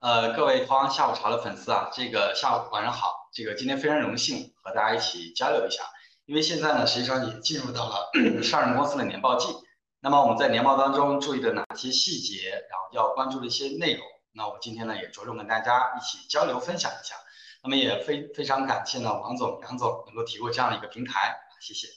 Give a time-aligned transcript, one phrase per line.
[0.00, 3.28] 呃，各位同行下午茶的粉丝啊，这个下午晚上好。
[3.32, 5.82] 这个今天非常荣幸和大家一起交流一下，
[6.24, 8.08] 因为现在呢，实际上也进入到了
[8.40, 9.52] 上市公司的年报季。
[9.98, 17.16] 那么我们在年报当中注意的哪些细节，然后要关注的一些内容，那我今天呢也着重跟大家一起交流分享一下。
[17.64, 21.88] 那么也非非常感谢呢王总、杨总能够提供这样的一个平台，谢谢。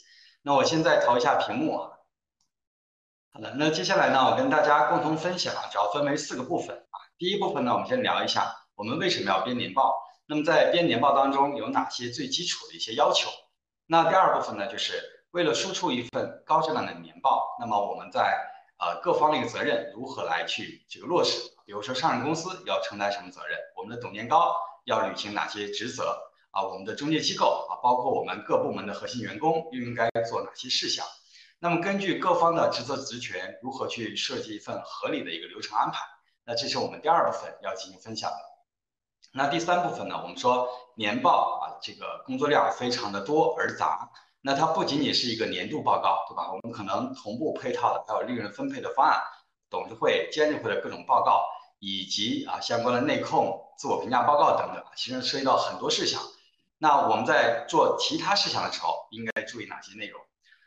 [0.42, 1.92] 那我现在投一下屏幕啊。
[3.32, 6.84] 好的，那接下来呢，我跟大家共同分享，主要分为四个部分。
[7.22, 9.95] 第一部分呢，我们先聊一下我们为什么要编年报。
[10.26, 13.30] 那么在编年报当中有哪些最基础的一些要求？
[13.86, 18.36] 那第二部分呢，就是为了输出一份高质量的年报，那么我们在
[18.80, 21.40] 呃各方的一个责任如何来去这个落实？
[21.64, 23.56] 比如说上市公司要承担什么责任？
[23.78, 26.17] 我们的董年高要履行哪些职责？
[26.50, 31.06] 啊，我们的中介机构啊，包括我们各部门的核心员工又应该做哪些事项？
[31.59, 36.00] 那么根据各方的职责职权，如何去设计一份合理的一个流程安排？
[36.45, 38.38] 那这是我们第二部分要进行分享的。
[39.34, 40.20] 那第三部分呢？
[40.22, 44.11] 我们说年报啊，这个工作量非常的多而杂。
[44.42, 46.52] 那它不仅仅是一个年度报告，对吧？
[46.52, 49.22] 我们可能同步配套的还有利润分配的方案、
[49.69, 51.45] 董事会、监事会的各种报告，
[51.80, 56.22] 以及啊相关的内控、自我评价报告等等，其实涉及到很多事项。
[56.78, 60.19] 那我们在做其他事项的时候，应该注意哪些内容？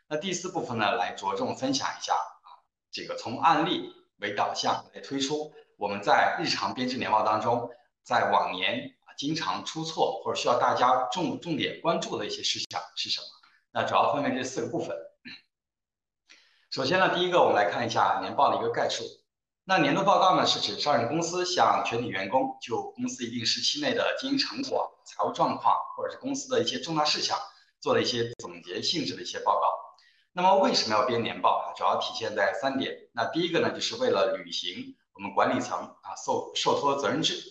[0.07, 2.49] 那第四部分呢，来着重分享一下啊，
[2.91, 5.53] 这个从案例为导向来推出。
[5.77, 7.69] 我们在日常编制年报当中，
[8.03, 13.27] 在往年经常出错或者需要大家重重点关注的一些事项是什么？
[13.71, 14.95] 那主要分为这四个部分。
[16.69, 19.03] 首先呢，第一个我们来看一下年报的一个概述。
[19.63, 27.37] 那年度报告呢，是指上市公司向全体员工就公司一定时期内的经营成果、财务状况或者是公司的一些重大事项
[27.79, 29.67] 做了一些总结性质的一些报告。
[30.33, 31.73] 那么为什么要编年报？
[31.75, 32.93] 主要体现在三点。
[33.13, 34.95] 那第一个呢，就是为了履行。
[35.15, 37.41] 我们管理层啊受受托责任制，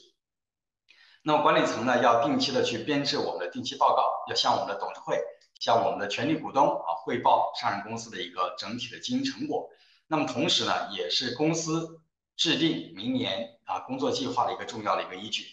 [1.23, 5.19] 那么管理层呢要定期的去编制我们的定期报告，要向我们的董事会、
[5.59, 9.71] 向我们的全体股东啊汇报上市公司的一个整体的经营成果。
[10.07, 12.03] 那么同时呢，也是公司
[12.37, 15.47] 制定明年啊工作计划的一个重要的一个依据。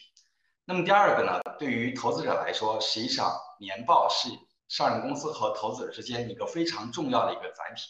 [0.65, 4.27] 那么第二个呢，对于投资者来说，实际上年报是
[4.67, 7.83] 上市公司和投资者之间一个非常重要的一个载体，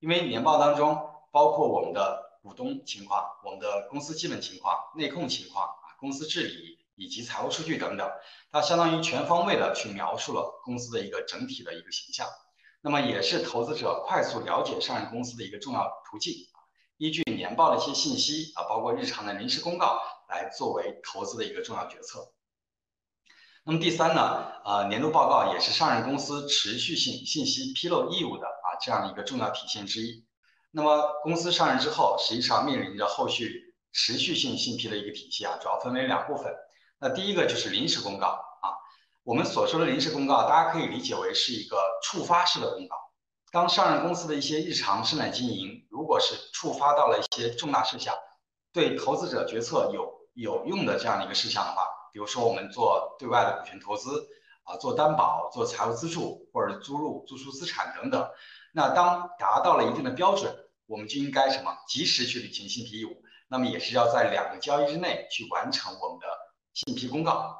[0.00, 0.98] 因为年报当中
[1.30, 2.26] 包括我们的。
[2.48, 8.10] 股东情况、我们的公司基本情况、内控情况啊、公司治理以及财务数据等等，
[8.50, 12.26] 它相当于全方位的去描述了公司的一个整体的一个形象，
[12.80, 16.32] 那么也是投资者快速了解上市公司的一个重要途径。
[16.96, 22.32] 依据年报的一些信息啊，包括日常的临时公告，来作为投资的一个重要决策。
[23.64, 30.24] 那么第三呢，呃，年度报告也是上市公司持续性信息披露义务的啊这样一个重要体现之一。
[30.70, 36.54] 那么公司上任之后，实际上面临着后续持续性信批的一个体系啊，主要分为两部分。
[37.00, 38.76] 那第一个就是临时公告啊，
[39.24, 42.96] 我们所说的临时公告，大家可以理解为是一个触发式的公告。
[43.50, 48.14] 当上任公司的一些日常生产经营，如果是触发到了一些重大事项，
[48.72, 54.28] 对投资者决策有有用的这样的一个事项的话，比如说我们做对外的股权投资
[54.64, 58.28] 啊，做担保、做财务资助或者租入租出资产等等。
[58.72, 60.54] 那当达到了一定的标准，
[60.86, 63.22] 我们就应该什么及时去履行信批义务。
[63.48, 66.26] 那么也是要在两个交易日内去完成我们的
[66.74, 67.58] 信批公告。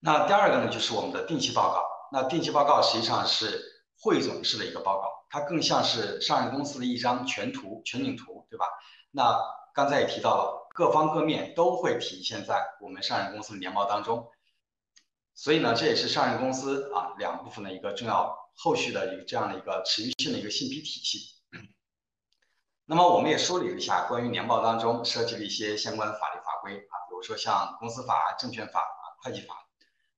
[0.00, 1.84] 那第二个呢，就是我们的定期报告。
[2.10, 3.62] 那定期报告实际上是
[4.00, 8.64] 汇总式的一个报告，它更像是上市公司的一张全图、全景图，对吧？
[9.10, 9.38] 那
[9.74, 14.30] 刚才也提到了，各方各面都会体现在我们上市公司的年报当中。
[15.34, 18.34] 所以呢，这也是上市公司啊两部分的一个重要。
[18.58, 21.36] 后续的一个这样的一个持续性的一个信批体系。
[22.84, 29.54] 那么我们也梳理了一下关于年报当中涉及的一些相关法律法规啊，比如说像公司法、证券法啊、会计法，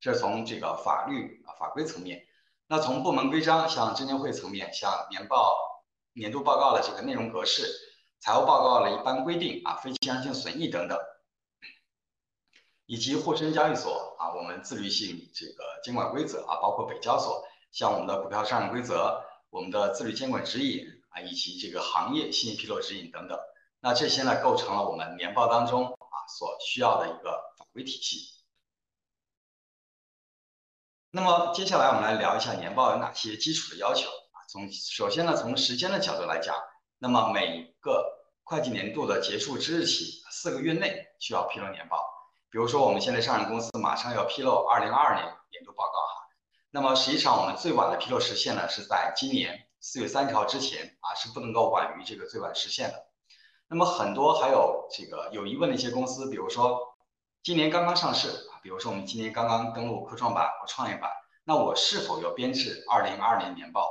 [0.01, 2.25] 这是从这个法律啊法规层面。
[2.69, 7.67] 那从部门规章，像证监会层面，像年报、年度报告的这个内容格式、
[8.21, 10.97] 财务报告的一般规定啊、非经常性损益等等，
[12.87, 17.45] 以及沪深交易所啊我们自律性这个监管规则啊，包括北交所。
[17.73, 23.39] 像我们的股票上市规则、我们的自律监管指引啊，以及这个行业信息披露指引等等，
[23.81, 28.41] 那这些呢构成了我们年报当中啊所需要的一个法规体系。
[31.13, 34.39] 那么接下来我们来聊一下年报有哪些基础的要求啊？
[34.49, 36.55] 从首先呢，从时间的角度来讲，
[36.99, 38.05] 那么每个
[38.45, 41.99] 会计年度的结束之日起四个月内需要披露年报。
[42.49, 46.20] 比如说我们现在上市公司马上要披露二零二二年年度报告哈。
[46.73, 53.07] 那么实际上，我们最晚的披露时限呢，是在今年四月三十号之前啊，是不能够晚于这个最晚实现的。
[53.69, 56.81] 那么很多还有这个有疑问的一些公司，比如说
[57.43, 61.11] 今年刚刚上市啊，比如说我们今年刚刚登陆科创板和创业板，
[61.45, 63.89] 那我是否要编制二零二二年年报？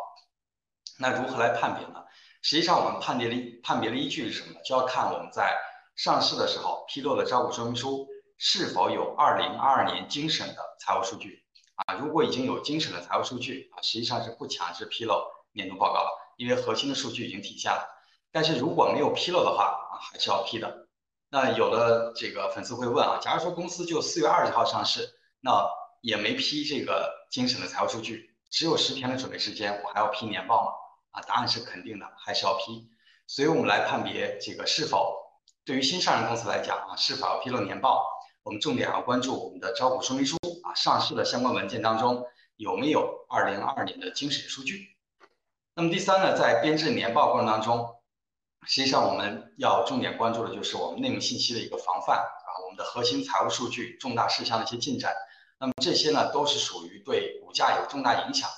[0.97, 2.03] 那如何来判别呢？
[2.41, 4.59] 实际上我们判别的判别的依据是什么呢？
[4.63, 5.57] 就要看我们在
[5.97, 11.43] 上市的时候披露的招股说明书是否有二零二二年精审的财务数据
[11.85, 11.95] 啊。
[11.95, 15.15] 如果已经有精审的财务数据啊，实际上是不强制披露
[15.53, 17.87] 年度报告了，因为核心的数据已经体现了。
[18.31, 20.87] 但是如果没有披露的话啊，还是要批的。
[21.31, 25.07] 那有的这个粉丝会问啊，假如说公司就四月二十号上市，
[25.41, 25.67] 那
[26.01, 30.71] 也没批这个精审的财务数据，只有十天的准备时间，我还要批年报吗？
[31.11, 32.89] 啊，答案是肯定的，还是要批。
[33.27, 35.15] 所以我们来判别这个是否
[35.63, 38.07] 对于新上市公司来讲啊，是否要披露年报，
[38.41, 40.35] 我们重点要关注我们的招股说明书
[40.69, 42.23] 啊，上市的相关文件当中
[42.57, 44.95] 有没有二零二二年的精审数据。
[45.73, 47.95] 那么第三呢，在编制年报过程当中。
[48.67, 55.15] 实际上，我们要重点关注的就是我们内幕信息的一个防范啊，我们的核心财务数据、重大事项的一些进展。
[55.57, 58.57] 那么这些呢，都是属于对股价有重大影响的。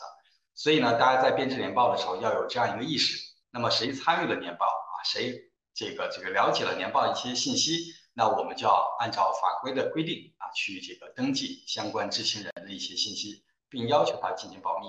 [0.56, 3.16] 所以呢，大家在编制年报的时候要有这样一个意识。
[3.52, 5.06] 那么谁参与了年报啊？
[5.06, 5.40] 谁
[5.76, 7.94] 这个这个了解了年报一些信息？
[8.14, 14.88] 那我们就要按照法规的规定，去这个登记相关知情人的一些信息，并要求他进行保密。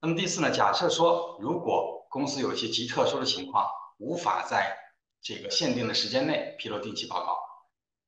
[0.00, 4.76] 那么第四呢，假设说如果公司有一些极特殊的情况，无法在
[5.20, 7.38] 这个限定的时间内披露定期报告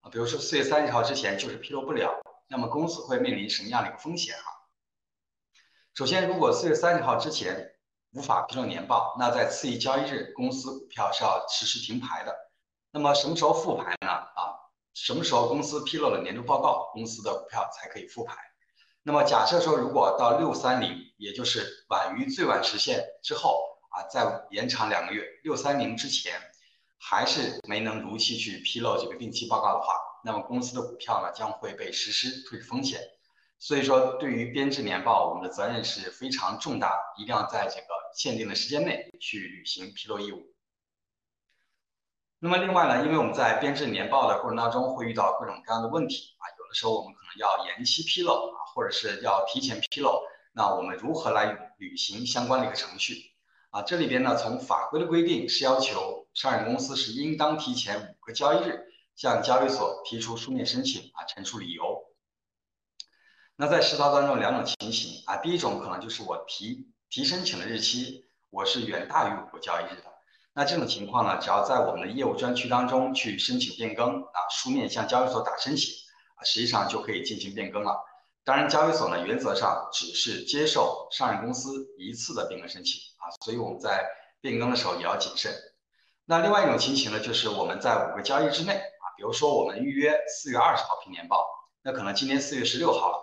[0.00, 4.50] 啊，比如说四月三十号之前就是披露不了，那么公司会面临什么样的一个风险哈？
[5.94, 7.72] 首先，如果四月三十号之前
[8.10, 12.34] 无法披露年报，那在次一交易日公司股票是要实时停牌的。
[12.90, 14.08] 那么什么时候复牌呢？
[14.10, 14.54] 啊，
[14.94, 18.34] 什么时候公司披露了年度报告，公司的股票才可以复牌？
[19.02, 23.72] 那么假设说，如果到六三零，也就是晚于最晚实现之后。
[23.94, 26.32] 啊，再延长两个月，六三零之前
[26.98, 29.94] 还是没能如期去披露这个定期报告的话，
[30.24, 33.00] 那么公司的股票呢将会被实施退出风险。
[33.60, 37.86] 所以说，对于编制年报，我们的责任是非常重大，一定要在这个
[38.16, 40.53] 限定的时间内去履行披露义务。
[42.44, 50.20] 那么另外呢，因为我们在编制年报的过程当中会遇到各种各样的问题啊，有的时候我们可能要延期披露啊，或者是要提前披露，
[50.52, 53.32] 那我们如何来履行相关的一个程序？
[53.70, 62.04] 啊，这里边呢，从法规的规定是要求上市公司是应当提前五个交易日向交易所提出书面申请啊，陈述理由。
[63.56, 70.13] 那在实操当中两种情形啊，第一种可能就是我提提申请的日期我是远大于五个交易日的，
[70.56, 75.92] 那这种情况呢，只要在我们的业务专区当中去申请变更啊，书面向交易所打申请
[76.36, 78.00] 啊，实际上就可以进行变更了。
[78.44, 84.06] 当然，交易所呢，原则上只是接受上市公司一次的变更申请啊，所以我们在
[84.40, 85.52] 变更的时候也要谨慎。
[86.24, 91.44] 那另外一种情形呢，就是我们在五个交易之内啊，比如说我们预约四月二十号批年报，
[91.82, 93.18] 那可能今天四月十六号了，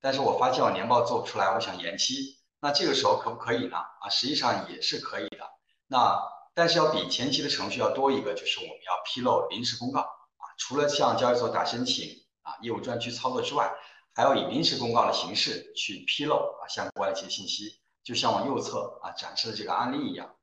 [0.00, 3.78] 但是我发现我年报做不出来，我想延期，那这个时候可不可以呢？
[3.78, 5.38] 啊，实际上也是可以的。
[5.86, 6.20] 那
[6.56, 12.08] 但是要比前期的程序要多一个，就是我们要披露临时公告啊，除了向交易所打申请
[12.42, 13.72] 啊，业务专区操作之外。
[14.18, 20.34] 还要以临时公告的形式去披露啊相关的一些信息，就像我右侧啊展示的这个案例一样。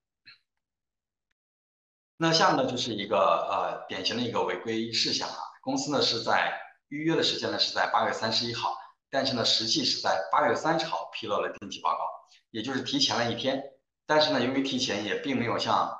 [2.18, 6.54] 那下面呢就是一个呃典型的一个违规事项啊，公司呢是在
[6.90, 8.78] 预约的时间呢是在八月三十一号，
[9.10, 12.06] 但是呢实际是在八月三十号披露了定期报告，
[12.52, 13.60] 也就是提前了一天。
[14.06, 15.92] 但是呢由于提前也并没有向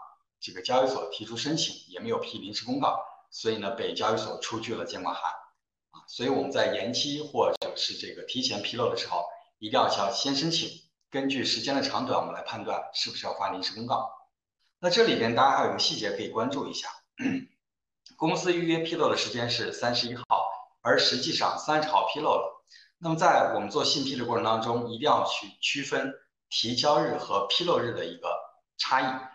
[0.44, 3.00] 这个交易所提出申请，也没有批临时公告，
[3.32, 5.32] 所以呢被交易所出具了监管函。
[6.06, 9.24] 所以我们在延期或者是这个提前披露的时候，
[9.60, 10.70] 一定要要先申请，
[11.10, 14.12] 根据时间的长短，我们来判断是不是要发临时公告。
[14.80, 16.90] 那这里边大家还有一个细节可以关注一下，
[18.18, 20.24] 公司预约披露的时间是三十一号，
[20.82, 22.66] 而实际上三十号披露了。
[22.98, 26.14] 那么在我们做信披的过程当中，一定要去区分
[26.50, 28.28] 提交日和披露日的一个
[28.78, 29.33] 差异。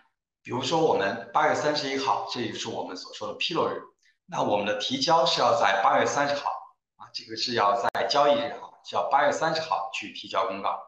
[0.49, 3.83] 比如说我们八月三十一号，这就是我们所说的披露日。
[4.25, 6.49] 那我们的提交是要在八月三十号
[6.95, 10.81] 啊，这个是要在交易日哈，是要八月三十号去提交公告。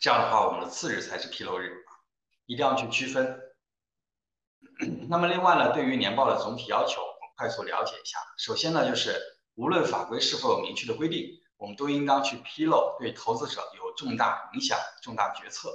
[0.00, 1.76] 这样的话，我们的次日才是披露日，
[2.46, 3.40] 一定要去区分。
[5.08, 8.18] 那么另外呢，对于年报的总体要求，我们快速了解一下。
[8.36, 9.14] 首先呢，就是
[9.54, 15.70] 无论法规是否有明确的规定，我们都应当去披露对投资者有重大影响、重大决策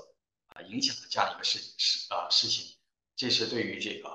[0.63, 2.75] 影响的这样一个事事呃事情。
[3.15, 4.09] 这是对于这个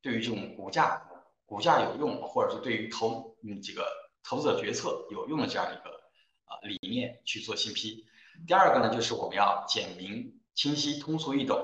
[0.00, 1.02] 对于这种股价。
[1.44, 3.86] 股价有用，或者是对于投嗯这个
[4.24, 5.90] 投资者决策有用的这样一个
[6.46, 8.06] 啊理念去做新批。
[8.46, 11.62] 第二个呢，就是我们要简明、清晰、通俗易懂，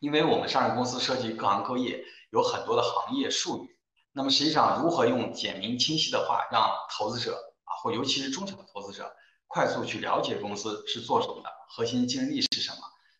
[0.00, 3.78] 因为我们上市公司涉及各行各业，有很多的行业术语。
[4.10, 9.14] 那么实际上，如何用简明清晰的话让投资者啊，或尤其是中小投资者
[9.46, 12.78] 快速去了解公司是做什么的，核心竞争力是什么？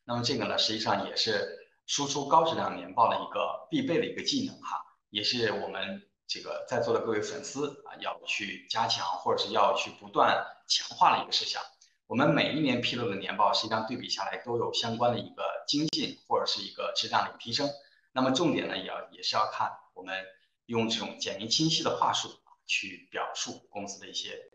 [0.09, 11.62] 那么这个呢，实际上也是输出高质量年报的一个必备的一个技能哈，也是我们这个在座的各位粉丝啊要去加强或者是要去不断强化的一个事项。
[12.07, 17.69] 我们每一年披露的年报，实际上对比下来都有相关的一个精进或者是一个质量的提升。
[18.12, 20.25] 那么重点呢，也要也是要看我们
[20.65, 22.31] 用这种简明清晰的话术
[22.65, 24.50] 去表述公司的一些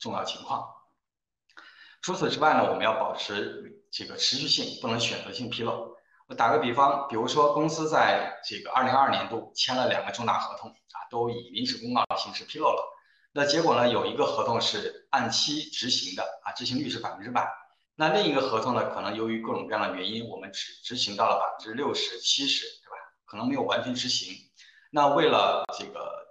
[0.00, 0.75] 重要情况。
[2.06, 5.92] 除此之外呢，我们要保持这个持续性，不能选择性披露。
[6.28, 12.80] 我打个比方，比如说公司在这个二零二二年度签了两个重大合同啊，都以临时公告的形式披露了。
[13.32, 13.88] 那结果呢？
[13.88, 17.44] 有一个合同是按期执行的啊，执行率是百分之百。
[17.96, 22.96] 那另一个合同呢，可能由于各种各样的原因，我们只执行到了百分之六十、七十，对吧？
[23.24, 24.32] 可能没有完全执行。
[24.92, 26.24] 那为了这个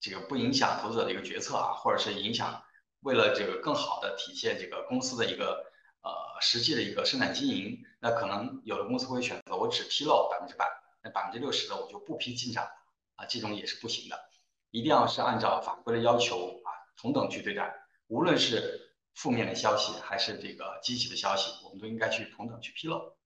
[0.00, 2.62] 这个不影响投资者的一个决策啊，或者是影响，
[3.00, 5.64] 为了这个更好的体现这个公司的一个
[6.02, 10.66] 呃实际的一个生产经营，那可能有的公司会选择我只披露百分之百，
[11.02, 12.68] 那百分之六十的我就不批进展
[13.16, 14.18] 啊，这种也是不行的。
[14.70, 17.74] 一定要是按照法规的要求啊，同等去对待。
[18.08, 23.16] 无论是负面的消息还是这个积极的消息，我们都应该去同等去披露。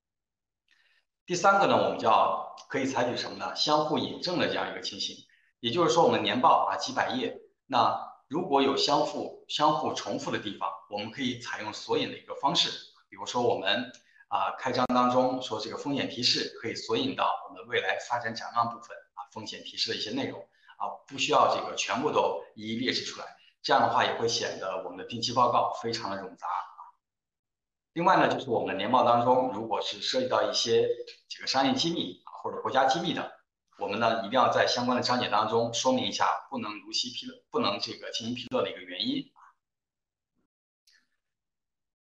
[1.25, 3.55] 第三个呢，我们叫可以采取什么呢？
[3.57, 5.17] 相互引证的这样一个情形。
[5.61, 12.71] 也就是说，我们年报啊几百页，那如果有相互相互重复的地方，我们可以采用索引的一个方式。
[13.11, 13.93] 比如说，我们
[14.29, 20.41] 啊开章当中说这个风险提示可以索引到我们未来发展展望部分啊风险提示的一些内容。
[20.79, 23.27] 啊，不需要这个全部都一一列示出来，
[23.63, 26.47] 这样的话也会显得我们的定期报告非常的冗杂。
[27.93, 30.89] 另外呢，就是我们的年报当中，如果是涉及到一些
[31.29, 33.31] 这个商业机密啊或者国家机密的，
[33.79, 39.31] 我们呢一定要在相关的章节当中说明一下，不能如期披露，不能这个进行披露的一个原因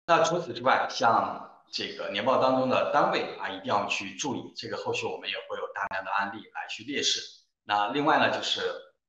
[0.06, 7.20] 那除此之外，像这个年报当中的单位啊，一定要去注意，这个后续我们也会有大量的案例来去列示。
[7.62, 8.60] 那另外呢，就是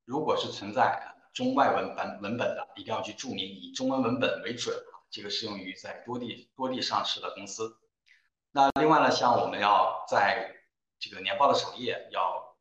[0.05, 4.75] 如果是存在中外文本文本的，一定要去注明以中文文本为准
[5.09, 7.79] 这个适用于在多地多地上市的公司。
[8.51, 10.53] 那另外呢，像我们要在
[11.01, 12.55] 这个年报的首页要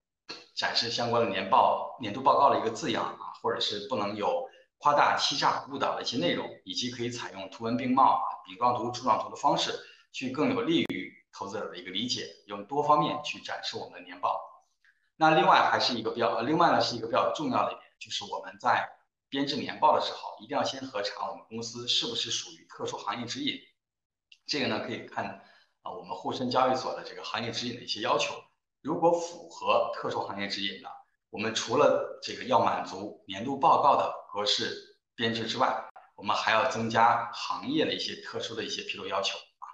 [0.56, 9.78] 展示相关的年报年度报告的一个字样啊，或者是不能有夸大、欺诈、误导的一些内容，以及可以采用图文并茂啊、饼状图、柱状图的方式，
[10.10, 14.40] 去更有利于投资者的一个理解，用多方面去展示我们的年报。
[15.16, 18.88] 那另外还是一个比较，另外呢是一个比较重要的一点，就是我们在
[19.28, 23.60] 编制年报的时候，一定要先核查我们公司是不是属于特殊行业指引。
[24.46, 25.44] 这个呢可以看
[25.82, 28.34] 啊我们沪深交易所的这个行业指引的一些要求。
[28.82, 30.88] 如果符合特殊行业指引的，
[31.28, 35.84] 我们除了这个要满足年度报告的格式编制之外，
[36.14, 39.66] 我们还要增加行业的一些特殊的一些披露要求啊。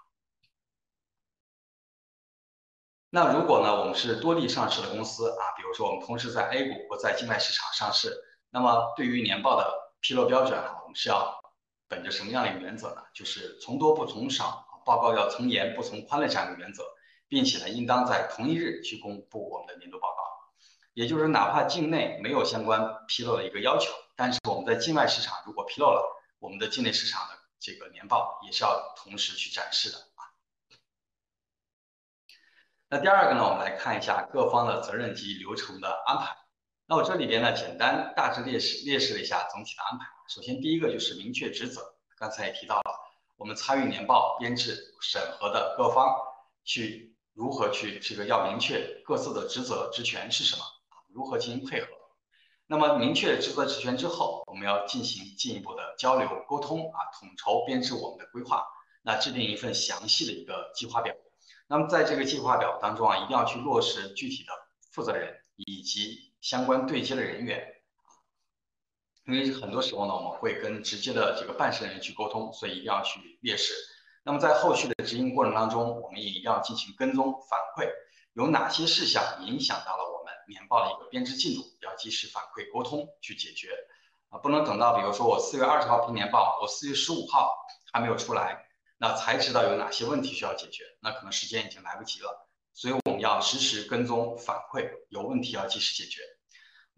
[3.10, 8.12] 那如果呢，我们是多地上市的公司啊，比如说我们同时在 A 股或在境外市场上市，
[8.50, 11.40] 那么对于年报的披露标准哈，我们是要
[11.88, 13.02] 本着什么样的一个原则呢？
[13.14, 16.84] 就是从多不从少，报告要从严不从宽的这样一个原则，
[17.26, 20.22] 并且呢，应当在同一日去公布我们的年度报告。
[20.94, 26.00] 也就是哪怕境内没有相关披露的一个要求，但是我们在境外市场如果披露了，
[26.38, 30.22] 我们的境内市场的这个年报也是要同时去展示的啊。
[32.88, 36.34] 那第二个呢，我们来看一下各方的责任及流程的安排。
[36.86, 40.06] 那我这里边呢，简单大致列示列示了一下总体的安排。
[40.28, 41.82] 首先，第一个就是明确职责。
[42.16, 43.05] 刚才也提到了，
[43.36, 46.14] 我们参与年报编制审核的各方
[46.64, 50.62] 去如何去这个要明确各自的职责职权是什么
[51.12, 51.88] 如何进行配合。
[52.66, 58.64] 那么明确职责职权之后，我们要进行进一步的交流沟通啊，统筹编制我们的规划，
[59.02, 61.14] 那制定一份详细的一个计划表。
[61.68, 64.52] 那么在这个计划表当中啊，一定要去落实具体的
[64.90, 67.64] 负责人以及相关对接的人员
[69.26, 73.75] 因为很多时候呢，我们会跟直接的这个办事人员去沟通，所以一定要去列示。
[74.25, 77.90] 那么在后续的执行过程当中，我们也一定要进行跟踪反馈，
[78.35, 83.68] 有哪些事项影响到了我们年报的一个编制进度，要及时反馈沟通去解决
[84.30, 87.52] 啊，不能等到比如说我四月二十号批年报，我四月十五号
[87.92, 88.64] 还没有出来。
[88.99, 96.23] 那才知道有哪些问题需要解决，那可能时间已经来不及了，所以我们要实时跟踪反馈，有问题要及时解决。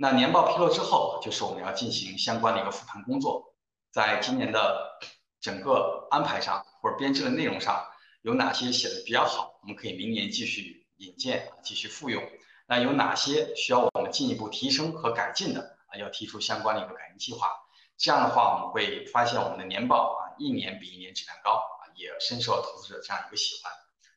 [0.00, 3.52] 那年报披露之后，就是我们要进行相关的一个复盘工作，
[3.90, 4.96] 在今年的
[5.40, 7.84] 整个安排上或者编制的内容上
[8.22, 12.22] 有哪些写的比较好，我们可以明年继续引荐，继续复用。
[12.68, 15.98] 那有哪些需要我们进一步提升和改进的啊？
[15.98, 17.50] 要提出相关的一个改进计划。
[17.96, 23.72] 这样的话，我们会发现我们的年报啊，一年比一年质量高啊，也深受投资者这样一个喜欢。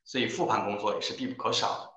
[0.06, 1.91] 所以复盘工作也是必不可少的。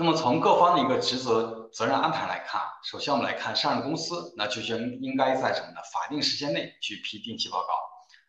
[0.00, 5.76] 那么从各方的一个职责责任安排来看，首先我们来看上市公司，那就应应该在什么呢？
[5.92, 7.74] 法定时间内去批定期报告。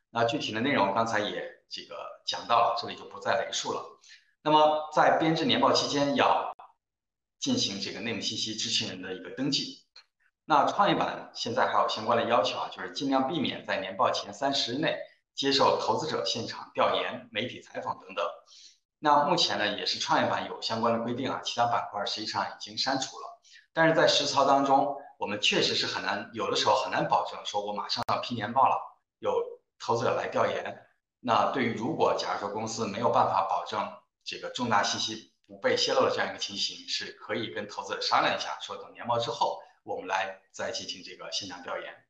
[0.10, 3.82] 那具体的内容刚才也这个讲到了，这里就不再赘述了。
[4.42, 6.54] 那么在编制年报期间要
[7.40, 9.78] 进行这个内幕信息知情人的一个登记。
[10.44, 14.98] 那创业板现在还有相关的要求啊，就是尽量避免在年报前三十日内
[15.34, 18.26] 接受投资者现场调研、媒体采访等等。
[19.04, 23.42] 那目前呢，也是创业板有相关的规定啊，其他板块实际上已经删除了。
[23.74, 28.78] 但是在实操当中，我们确实是很难，有的时候很难保证说，我马上要批年报了，
[29.18, 29.44] 有
[29.80, 30.86] 投资者来调研。
[31.20, 33.92] 那对于如果假如说公司没有办法保证
[34.24, 42.06] 这个重大信息不被泄露的这样一个情形，是可以跟投资者商量一下，说等年报之后，我们来再进行这个现场调研。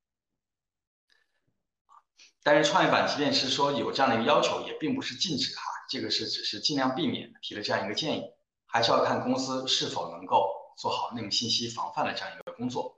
[2.44, 5.71] 但是创业板即便是说有这样的一个要求，也并不是禁止哈。
[5.92, 8.24] 这个是只是尽量避免提了这样一个建议，
[8.66, 12.98] 还是要看公司是否能够做好内幕信息防范的这样一个工作。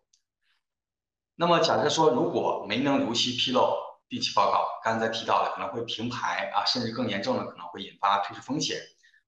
[1.34, 3.74] 那么假设说如果没能如期披露
[4.08, 8.78] 定期报告，刚才提到了可能会停牌啊，甚至更严重的可能会引发退出风险。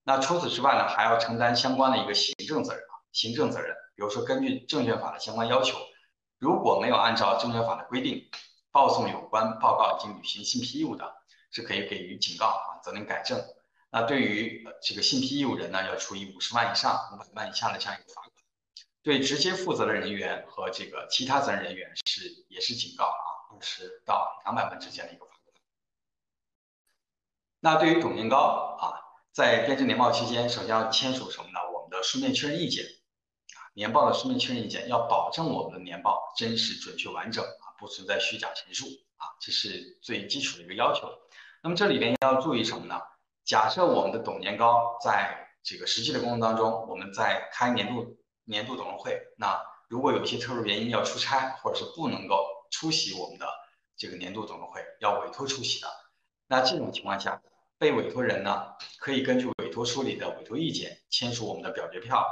[0.04, 3.76] 那除此之外呢，还要承担相关的一个行政责任啊，行政责任。
[3.96, 5.76] 比如说根据证券法的相关要求，
[6.38, 8.30] 如果没有按照证券法的规定
[8.72, 11.12] 报送有关报告经履行信息义务的，
[11.56, 13.42] 是可以给予警告啊，责令改正。
[13.90, 18.34] 那对于这个信批义务人呢，要处以五十万以上五百万以下的这样一个罚款；
[19.02, 25.54] 对直接负责的人员和这个其他责任人员是也是警告啊，二十到两百万之间的一个罚款。
[27.62, 29.00] 那对于董明高啊，
[29.32, 31.60] 在编制年报期间，首先要签署什么呢？
[31.74, 41.08] 我们的书面确认意见啊，年报的书面确认意见要保证我们的年报真实、准确、完整啊，不存在虚假陈述啊，这是最基础的一个要求。
[41.66, 43.02] 那么这里边要注意什么呢？
[43.44, 48.06] 假设我们的董年高在这个实际的工作当中，我们在开年度
[48.44, 53.48] 年度董事会，那如果有一些特殊原因要出差，或者是不能够出席我们的
[53.98, 55.88] 这个年度董事会，要委托出席的，
[56.46, 57.42] 那这种情况下，
[57.80, 58.68] 被委托人呢
[59.00, 62.24] 可以根据委托书里的委托意见签署我们的表决票，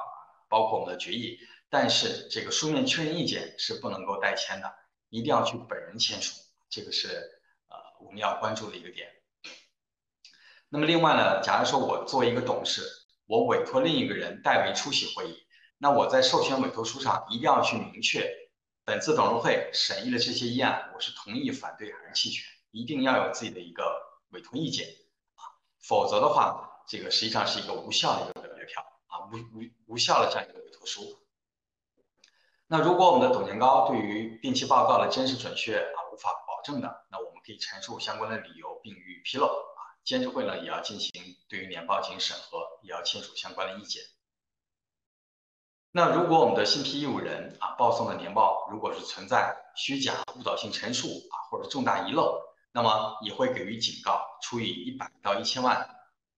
[0.47, 1.39] 包括我们的决议，
[1.71, 4.71] 但是这个书面确认意见是不能够代签的，
[5.09, 7.07] 一定要去本人签署，这个是
[7.69, 9.09] 呃我们要关注的一个点。
[10.73, 12.81] 那么另外呢，假如说我作为一个董事，
[13.27, 15.37] 我委托另一个人代为出席会议，
[15.77, 18.27] 那我在授权委托书上一定要去明确，
[18.83, 23.83] 本次董事会审议的这些议案，我是同意、反对还是弃权，一定要有自己的一个
[24.29, 24.87] 委托意见
[25.35, 25.45] 啊，
[25.79, 31.19] 否则的话，这个实际上是一个无效的一个表决票啊，无无无效的这样一个委托书。
[32.65, 39.47] 那如果我们的董年高对于定期报告的真实准确啊无法保证的，那我们可以陈述相关的理由并予以披露。
[40.03, 41.11] 监事会呢也要进行
[41.47, 44.03] 对于年报进行审核，也要签署相关的意见。
[45.91, 55.87] 那如果我们的信批义务人啊报送的年报如果是存在虚假、误导性陈述啊或者重大遗漏，那么也会给予警告，处以一百到一千万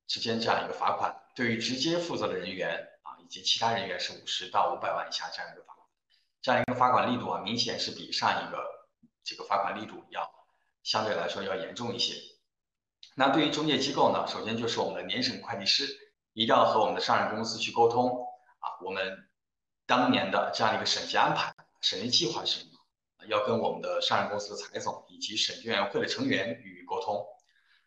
[0.07, 1.23] 之间这样一个罚款。
[1.33, 5.87] 对于直接负责的人员啊以及其他人员是五十到五百万以下这样一个罚款。
[6.41, 8.63] 这样一个罚款力度啊，明显是比上一个
[9.23, 10.29] 这个罚款力度要
[10.83, 12.13] 相对来说要严重一些。
[13.17, 15.87] 那对于中介机构呢，首先就是我们的年审会计师
[16.33, 18.09] 一定要和我们的上市公司去沟通
[18.59, 19.29] 啊，我们
[19.87, 22.71] 当年的这样一个审计安排、审计计划是什么？
[23.27, 27.25] 要跟我们的上市公司的财总以及审计委员会的成员予以沟通。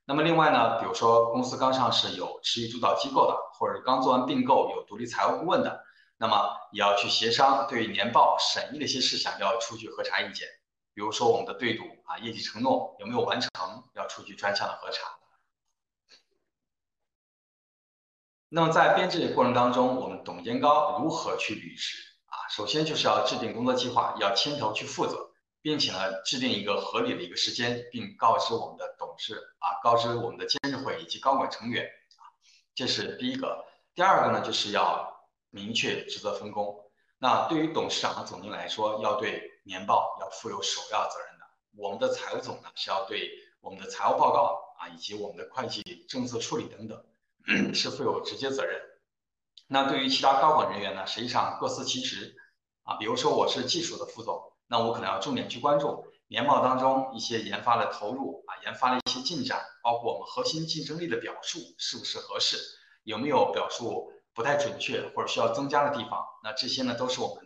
[0.05, 5.85] 那么另外呢，比如说公司刚上市有持续主导机构的，或者刚做完并购有独立财务顾问的，
[6.17, 10.49] 那么也要去协商对于年报审议的一些事项要出具核查意见。
[10.95, 13.51] 比如说我们的对赌啊，业绩承诺有没有完成，
[13.95, 15.18] 要出具专项的核查。
[18.51, 22.49] 那么在编制过程当中，我们董监高如何去履职啊？
[22.49, 25.31] 首先就是要制定工作计划，要牵头去负责，
[25.61, 32.25] 并且呢制定一个合理的一个时间，并告知我们的董事啊，告知我们的监事会以及高管成员啊，
[32.75, 33.67] 这是第一个。
[33.95, 36.75] 第二个呢，就是要明确职责分工。
[37.19, 41.45] 那对于董事长和总经理来说，要对年报要负有首要责任的。
[41.77, 43.29] 我们的财务总呢是要对
[43.61, 47.05] 我们的财务报告啊，以及我们的会计政策处理等等。
[47.75, 48.81] 是负有直接责任。
[49.67, 52.35] 那对于其他高管人员呢，实际上各司其职
[52.85, 52.97] 啊。
[52.97, 62.57] 比如说我是技术的副总，那我可能要重点去关注年报当中一些研发的投入啊，研发的一些进展，包括我们核心竞争力的表述是不是合适，
[63.03, 67.45] 有没有表述不太准确或者需要增加的地方，那这些呢都是我们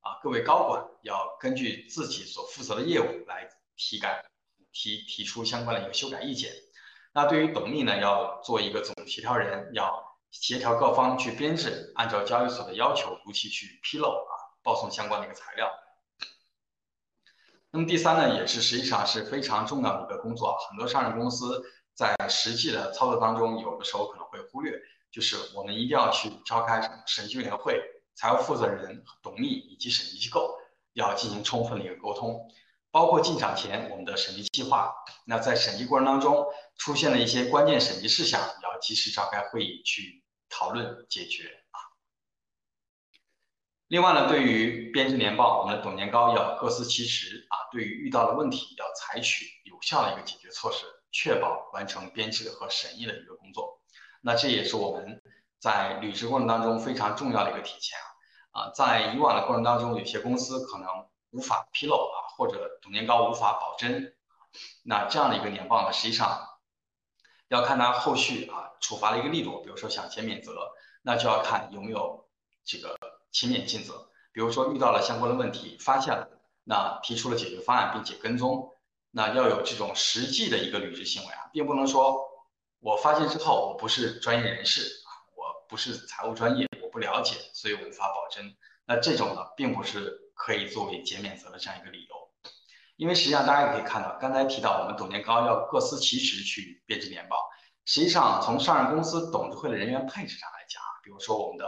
[0.00, 4.24] 啊各位高管要根据自己所负责的业务来提改
[4.72, 6.52] 提提出相关的一个修改意见。
[7.16, 14.32] 那对于董秘呢，要做一个总协调人，要协调各方去编制，按照交易所的要求如期去披露啊，
[14.64, 15.70] 报送相关的一个材料。
[17.70, 21.62] 那么第三呢，也是实际上是非常重要的一个工作，很多上市公司
[21.94, 24.76] 在实际的操作当中，有的时候可能会忽略，
[25.12, 27.80] 就是我们一定要去召开审计委员会、
[28.16, 30.58] 财务负责人、董秘以及审计机构
[30.94, 32.48] 要进行充分的一个沟通，
[32.94, 34.94] 包括进场前我们的审计计划，
[35.26, 41.78] 那在审计过程当中出现了一些关键审计事项，要及时召开会议去讨论解决啊。
[43.88, 47.66] 另外呢，对于编制年报，我们的董年高要各司其职啊。
[47.72, 53.80] 对于遇到的问题，要采取有效的一个解决措施，确保完成编制和审议的一个工作。
[54.20, 55.20] 那这也是我们
[55.58, 57.98] 在履职过程当中非常重要的一个体现
[58.52, 58.66] 啊。
[58.66, 60.86] 啊，在以往的过程当中，有些公司可能
[61.32, 64.14] 无法披露啊，或者董年高无法保真。
[64.82, 66.46] 那这样的一个年报呢，实际上
[67.48, 70.52] 要看他后续啊处罚的一个力度，比如说想减免责，
[71.02, 72.28] 那就要看有没有
[72.64, 72.96] 这个。
[73.34, 76.28] 勤勉尽责，比如说遇到了相关的问题，发现了，
[76.62, 78.70] 那提出了解决方案，并且跟踪，
[79.10, 82.24] 那要有这种实际的一个履职行为啊，并不能说
[82.78, 88.56] 我发现之后我不是专业人士啊，我不是财务专业，我不了解，所以我无法保真。
[88.86, 92.23] 那这种呢，并不是可以作为减免责的这样一个理由，
[92.96, 97.36] 因为实际上大家也可以看到，刚才提到我们董监高要各司其职去编制年报，
[97.84, 101.66] 实际上从上市公司董事会的人员配置上来讲，比如说我们的。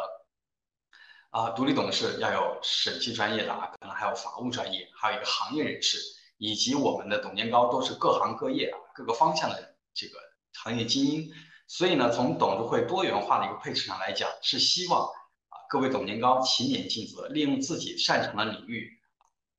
[1.31, 5.99] 啊，独立董事要有审计专业的啊，可能还有法务专业，还有一个行业人士，
[6.39, 10.17] 以及我们的董监高都是各行各业啊，各个方向的这个
[10.55, 11.29] 行业精英。
[11.67, 18.89] 所以呢，从董事会多元化的一个配置上来讲，是希望啊各位董监高勤勉尽责，利用自己擅长的领域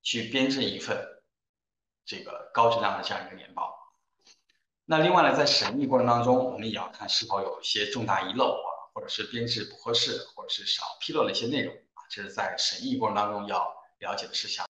[0.01, 0.97] 去编制一份
[2.07, 3.77] 这个高质量的这样一个年报。
[4.85, 8.73] 那另外呢，在审议过程当中，我们也要看是否有一些重大遗漏啊。
[8.97, 14.65] 或者是编制不合适，或者是少披露了一些内容啊，这是在审议过程当中要了解的事项。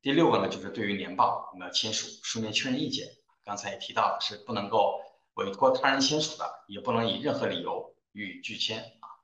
[0.00, 3.06] 第六个呢，就是对于年报，我们要签署书面确认意见。
[3.44, 5.02] 刚才也提到了，是不能够
[5.34, 9.20] 委托他人签署的，也不能以任何理由予以拒签啊。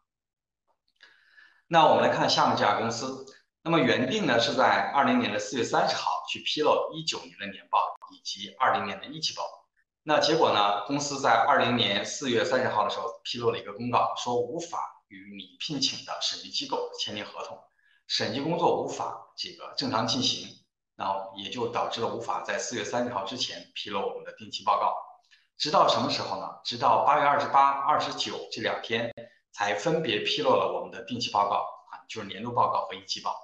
[1.67, 3.25] 那我们来看下面这家公司，
[3.65, 7.79] 那么原定呢是在二零年的四月三十号去披露一九年的年报
[8.13, 9.43] 以及二零年的一季报。
[10.05, 10.85] 那结果呢？
[10.87, 17.57] 公司在二零年四月三十号的时候披露了一个公告，说无法与拟聘请的审计机构签订合同，
[18.09, 20.49] 审计工作无法这个正常进行，
[20.97, 24.93] 然后也就导致了无法在四月三十号之前披露我们的定期报告。
[25.57, 26.49] 直到什么时候呢？
[26.65, 29.09] 直到八月二十八、二十九这两天
[29.53, 31.65] 才分别披露了我们的定期报告，
[32.13, 33.35] 就是年度报告和一季报。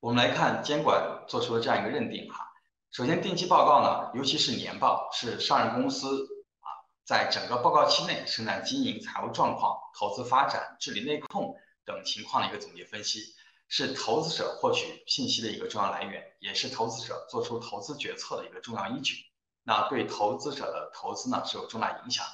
[0.00, 2.44] 我们来看监管做出了这样一个认定哈。
[2.90, 6.26] 首先，定期报告呢，尤其是年报，是上市公司
[6.60, 6.66] 啊，
[7.04, 13.20] 在整个报告期内生产经营、财务状况、投资发展、治理内控等情况的一个总结分析，
[13.68, 19.14] 是投资者获取信息的一个重要来源，也是投资者做出投资决策的一个重要依据。
[19.62, 22.26] 那对投资者的投资呢是有重大影响。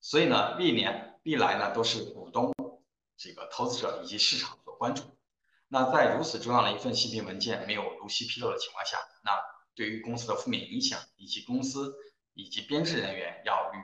[0.00, 2.52] 所以呢，历年历来呢都是股东、
[3.16, 5.02] 这个投资者以及市场所关注。
[5.68, 9.32] 那在如此重要的一份信息文件没有如期披露的情况下，那
[9.74, 11.94] 对于公司的负面影响，以及公司
[12.34, 13.78] 以及编制人员要与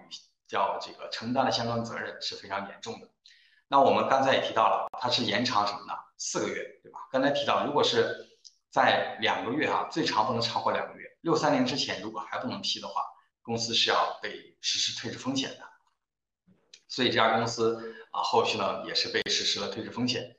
[0.50, 3.08] 要这个承担的相关责任是非常严重的。
[3.68, 5.92] 那我们刚才也提到了，它是延长什么呢？
[6.16, 7.00] 四个月，对吧？
[7.10, 8.38] 刚才提到，如果是
[8.70, 11.06] 在两个月啊，最长不能超过两个月。
[11.22, 13.02] 六三年之前如果还不能批的话，
[13.42, 15.68] 公司是要被实施退市风险的。
[16.86, 20.36] 所以这家公司啊，后续呢也是被实施了退市风险。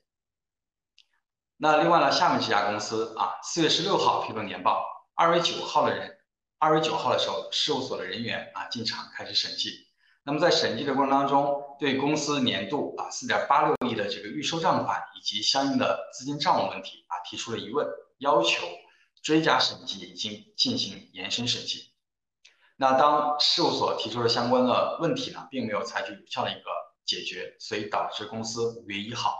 [1.57, 4.85] 那另外呢，下面这家公司啊，四月十六号披露年报。
[5.13, 6.17] 二月九号的人，
[6.57, 9.87] 二月九号的时候，事务所的人员啊进场开始审计。
[10.23, 17.85] 那么在审计的过程当中，对公司年度啊四点八六亿的这个预收账款以及相应的资金账务问题啊提出了疑问，
[18.19, 18.65] 要求
[19.21, 21.91] 追加审计，已经进行延伸审计。
[22.77, 26.69] 那当事务所提出了相关的问题呢，并没有采取有效的一个
[27.09, 29.35] 解决，所以导致公司五月一号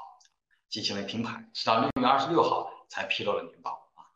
[0.70, 4.10] 进行了停牌，直到六月二十六号才披露了年报啊。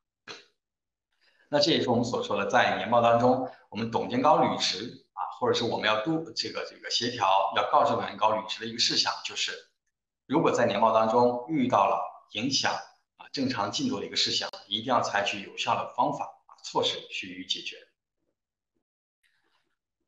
[1.49, 9.51] 那这也是我们所说的，在年报当中，我们董监高履职啊，或者是我们要督这个这个协调，要告知董监高履职的一个事项，就是
[10.25, 12.73] 如果在年报当中遇到了影响
[13.17, 17.77] 啊正常进度的一个事项，一定要采取有效的方法啊措施去予以解决。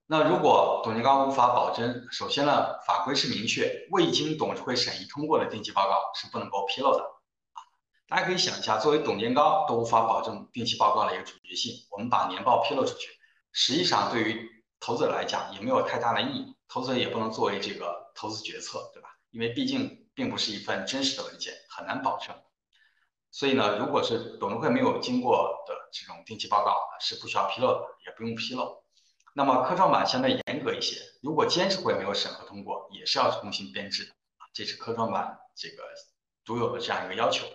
[0.07, 7.59] 那如果董监高无法保证，首先呢，法规是明确，未经董事会审议通过的定期报告是不能够披露的啊。
[8.07, 13.09] 大家可以想一下，作为董监高都无法保证定期报告的一个准确性，我们把年报披露出去，
[13.51, 14.47] 实际上对于
[14.79, 19.09] 投资者来讲也没有太大的意义，投资者也不能作为这个投资决策，对吧？
[19.31, 22.35] 因为毕竟并不是一份真实的文件，很难保证。
[23.31, 28.84] 所以呢，如果是董事会没有经过的这种定期报告，是不需要披露的，也不用披露。
[29.37, 35.83] 那么科创板相对严格一些，如果监事会没有审核通过，也是要重新编制的啊，这是科创板这个
[36.45, 37.45] 独有的这样一个要求。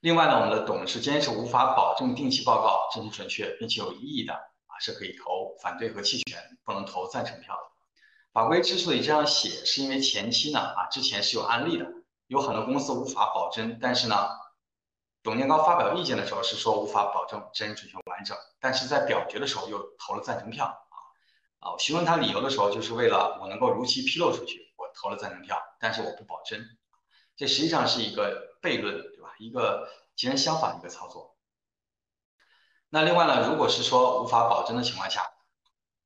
[0.00, 7.62] 另外呢，我们的董事监事无法保证定期报告真实准确并且有意义的啊，是可以投反对和弃权，不能投赞成票的。
[8.34, 11.86] 法规之所以这样写，是因为前期呢啊，之前是有案例的，
[12.26, 14.28] 有很多公司无法保真，但是呢。
[15.26, 20.66] 董监高发表意见的时候是说无法保证真准确完整，但是在表决的时候又投了赞成票
[21.58, 21.78] 啊啊！
[21.80, 26.64] 询问他理由的时候，就是为了我能够如期披露出去，我投了赞成票，但是我不保真，
[27.34, 29.34] 这实际上是一个悖论，对吧？
[29.40, 31.36] 一个截然相反的一个操作。
[32.90, 35.28] 那另外呢，如果是说无法保真的情况下，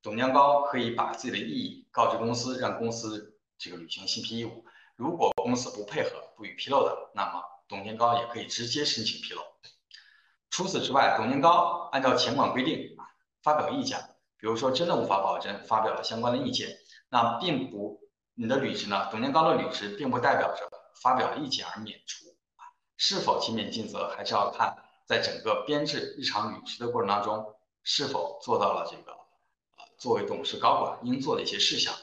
[0.01, 4.65] 董监高可以把自己的异议告知公司，让公司这个履行信披义务。
[4.95, 7.50] 如果公司不配合、不予披露的，那么。
[7.71, 9.41] 董监高也可以直接申请披露。
[10.49, 13.07] 除此之外，董监高按照前管规定啊
[13.41, 13.97] 发表意见，
[14.37, 18.01] 比如说真的无法保证，发表了相关的意见，那并不
[18.33, 20.69] 你的履职呢，董监高的履职并不代表着
[21.01, 22.25] 发表了意见而免除
[22.57, 24.75] 啊，是否勤勉尽责还是要看
[25.07, 31.95] 在整个编制日常履职的过程当中是否做到了这个呃作为董事高管应做的一些事项。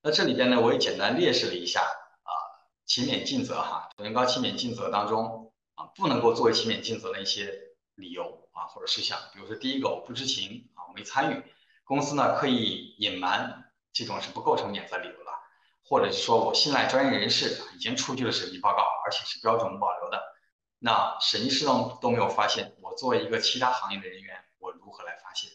[0.00, 1.82] 那这里边呢，我也简单列示了一下。
[2.88, 7.52] 勤勉尽责哈，董监高勤勉尽责当中啊，不能够作为勤勉尽责的一些
[7.96, 11.42] 理由啊或者事项，比如说第一个我不知情啊我没参与，
[11.84, 15.30] 公司呢刻意隐瞒，这种是不构成免责理由的，
[15.84, 20.22] 或者是说我信赖专业人士已经出具了审计报告，而且是标准保留的，
[20.78, 25.50] 那审计师都都没有发现，我作为一个其他行业的人员，我如何来发现？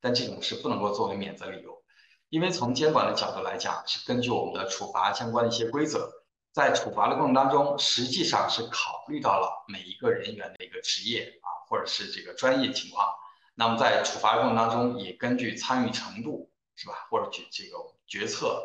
[0.00, 1.82] 但这种是不能够作为免责理由，
[2.28, 6.08] 因为从监管的角度来讲，是根据我们的处罚相关的一些规则。
[6.52, 13.08] 在处罚的过程当中，实际上是考虑到了每一个人员的一个职业啊，或者是这个专业情况。
[13.54, 17.06] 那么在处罚过程当中，也根据参与程度，是吧？
[17.10, 18.62] 或者决这个决策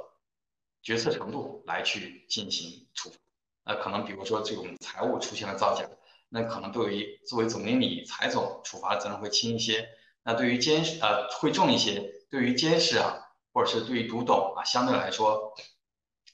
[0.81, 3.17] 决策程度来去进行处罚。
[3.63, 5.87] 那可能比如说这种财务出现了造假，
[6.29, 9.87] 那可能对于作为总经理、财总处罚的责任会轻一些。
[10.23, 12.11] 那对于监事呃会重一些。
[12.27, 13.15] 对于监事啊，
[13.53, 15.53] 或者是对于独董啊，相对来说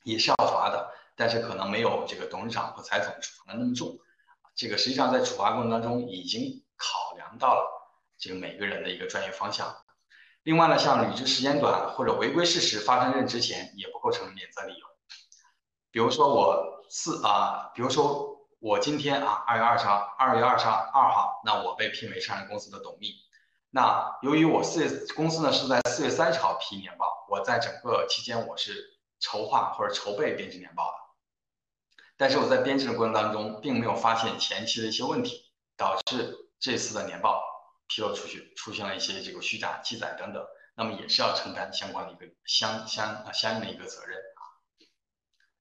[0.04, 0.90] 也是要罚的。
[1.22, 3.96] 但是可能没有这个董事长和财总处罚的那么重，
[4.56, 7.62] 这个实际上在处罚过程当中已经考量到了
[8.18, 9.72] 这个每个人的一个专业方向。
[10.42, 14.86] 另外呢，像履职时间短或者违规事实发生任职前也不构成免责理由。
[15.92, 23.14] 比如说我四啊，比如说我今天啊，二月二十号，二月二十二号，那我被聘为上市公司的董秘。
[23.70, 31.01] 那由于我四月公司呢是在四月三十号批年报，我在整个期间我是筹划或者筹备编制年报的。
[32.22, 37.42] 但是我在编制的过程当中，并没有发现前期的一些问题，导致这次的年报
[37.88, 44.42] 披露出去出现了一些这个虚假记载等等，那么也是要承担相关的一个相相啊相应的一个责任啊。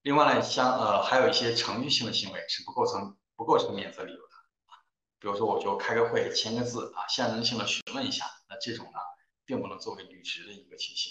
[0.03, 4.35] 另外呢，相呃还有一些程序性的行为是不构成不构成免责理由的
[4.67, 4.77] 啊，
[5.19, 8.99] 比如说我就开个会签个字啊，象征性的询问一下，那这种呢
[9.47, 11.11] 并不能作为履职的一个情形。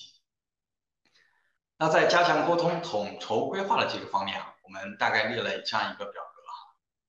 [1.77, 4.53] 那在加强沟通、统筹规划的这个方面啊。
[4.69, 6.43] 我们大概列了这样一个表格，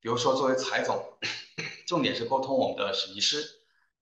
[0.01, 1.19] 比如说作为财总，
[1.87, 3.45] 重点是沟通我们的审计师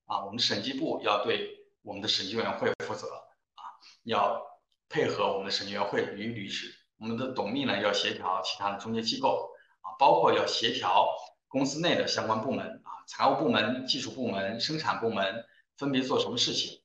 [0.06, 3.62] 啊，我们审计部要对我们的审计委员会负责啊，
[4.04, 4.40] 要
[4.88, 6.72] 配合我们的审计委员会与履职。
[6.98, 11.08] 我们的董秘呢要协调其他的中介机构啊，包括要协调
[11.48, 15.44] 公司内的相关部门啊，财务部门、技术部门、生产部门
[15.76, 16.80] 分别做什么事情，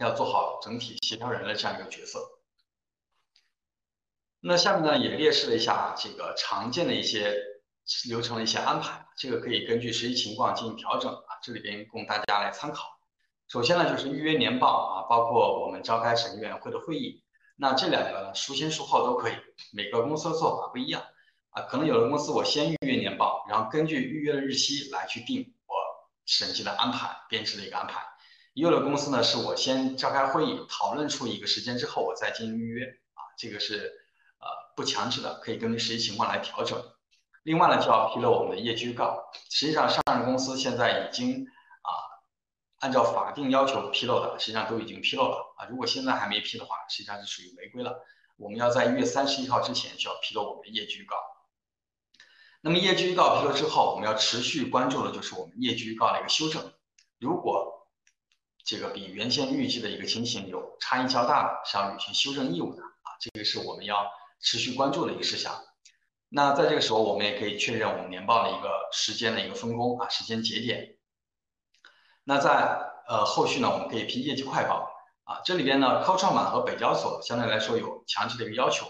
[0.00, 2.35] 要做好整体协调人的这样一个角色。
[4.40, 7.34] 那下面呢也列示了一下这个常见的一些
[8.08, 12.84] 流程的一些安排，这个可以根据实际情况进行调整啊，这里边供大家来参考。
[13.48, 17.22] 首先呢就是预约年报啊，包括我们召开审计委员会的会议，
[17.56, 19.34] 那这两个呢书先孰后都可以，
[19.72, 21.02] 每个公司的做法不一样
[21.50, 25.74] 啊，可能有的公司我先预约年报，然后根据预约的日期来去定我
[26.24, 28.00] 审计的安排、编制的一个安排，
[28.54, 34.05] 也有的公司呢是我先召开会议讨论出一个时间之后，我再进行预约啊，这个是。
[34.76, 36.82] 不强制的，可以根据实际情况来调整。
[37.44, 39.30] 另外呢，就要披露我们的业绩预告。
[39.50, 41.44] 实际上，上市公司现在已经
[41.82, 41.90] 啊
[42.80, 45.66] 按照法定要求披露的，实际上都已经披露了啊。
[45.70, 47.94] 如果现在还没批的话，实际上是属于违规了。
[48.36, 51.16] 我们要在一月三十一号之前就要披露我们的业绩预告。
[52.60, 56.72] 那么业绩预告披露之后，我们要持续关注的就是我们业绩预告的一个修正。
[57.18, 57.86] 如果
[58.64, 63.14] 这个比原先预计的一个情形有差异较大的，是要履行修正义务的啊。
[63.20, 64.04] 这个是我们要
[64.40, 65.54] 持续关注的一个事项。
[66.28, 70.96] 那在这个时候，我们也可以确认我们年报的一个时间的一个分工啊，时间节点。
[72.24, 72.50] 那在
[73.08, 74.90] 呃后续呢，我们可以批业绩快报
[75.24, 75.40] 啊。
[75.44, 78.86] 这里边呢，科创板和北交所相对来说有强制的一个要求，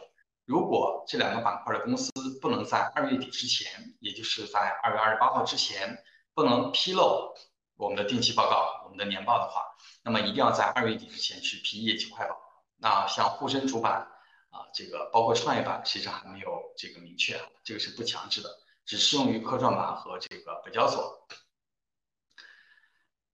[0.46, 6.02] 如果这两个板块的公司不能在二月底之前，也就是在二月二十八号之前，
[6.34, 7.34] 不能披露
[7.76, 9.62] 我们的定期报告、我们的年报的话，
[10.02, 12.34] 那么一定要在二月底之前去批业绩快报。
[12.78, 14.08] 那像沪深主板
[14.56, 18.48] 啊，这个包括创业板其，实还没有这个明确，这个是不强制的，
[18.86, 21.26] 只适用于科创板和这个北交所。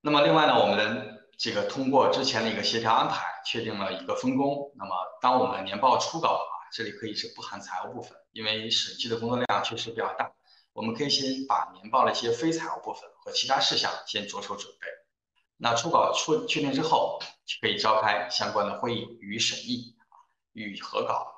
[0.01, 4.73] 那么另外呢，我们这个通过之前的一个协调安排，确定了一个分工。
[4.75, 10.33] 那么当我们年报初稿啊，这里可以是不含财务部分，因为审计的工作量确实比较大。
[10.73, 14.87] 我们可以先把年报的一些非财务部分和其他事项先着手准备。
[15.59, 19.95] 那初稿出确定之后，就可以召开相关的会议予以审议
[20.53, 21.33] 啊，予以核稿。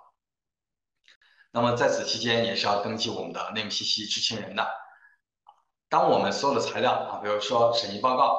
[1.51, 4.69] 那么在此期间也是要登记我们的内幕信息知情人的。
[5.89, 8.39] 当我们所有的材料啊，比如说审议报告。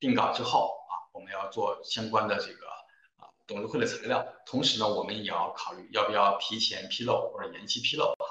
[0.00, 2.66] 定稿之后啊，我们要做相关的这个
[3.16, 8.26] 啊董事会的材料，同时呢，我们也要考虑要不要提前披露或者延期披露哈。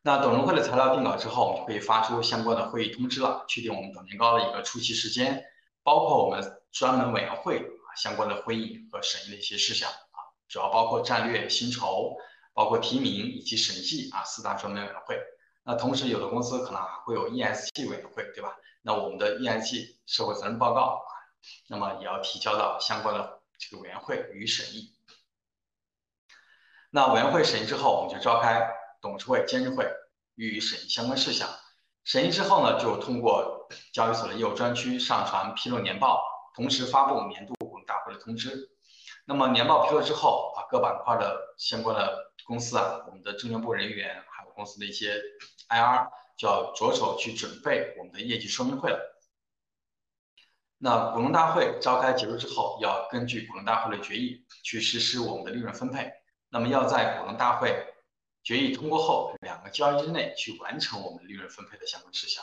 [0.00, 5.44] 那董事会的材料定稿之后，我们就可以发出相关的会议通知了，确定我们董年高的一个出席时间，
[5.82, 7.58] 包括我们专门委员会
[7.96, 12.16] 相关的会议和审议的一些事项啊，主要包括战略、薪酬、
[12.52, 15.20] 包括提名以及审计啊四大专门委员会。
[15.64, 18.56] 那同时，有的公司可能还会有 ESG 委员会，对吧？
[18.82, 21.12] 那我们的 ESG 社会责任报告啊，
[21.68, 24.92] 那么也要提交到相关的这个委员会予以审议。
[26.90, 28.68] 那委员会审议之后，我们就召开
[29.00, 29.88] 董事会、监事会
[30.34, 31.48] 予以审议相关事项。
[32.04, 36.20] 审议之后呢，就通过交易所的业务专区上传披露年报，
[36.56, 37.54] 同时发布年度
[38.22, 38.70] 通知。
[39.26, 45.20] 那么年报披露之后啊，各板块的相关的公司啊，我们的证券部人员还有公司的一些
[45.68, 46.08] IR。
[46.34, 48.98] 就要着手去准备我们的业绩说明会了。
[50.78, 56.10] 那股东大会召开结束之后，要根据股东大会的决议去实施我们的利润分配。
[56.48, 57.86] 那么要在股东大会
[58.42, 62.42] 决议通过后两个交易日内去完成我们利润分配的相关事项。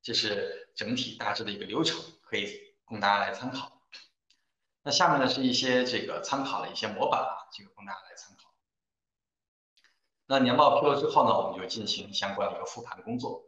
[0.00, 3.77] 这是整体大致的一个流程，可以供大家来参考。
[4.88, 8.50] 那下面呢是一些这个参考的一些模板啊，这个供大家来参考。
[10.24, 13.44] 那年报披露之后呢，我们就进行相关的一个复盘工作。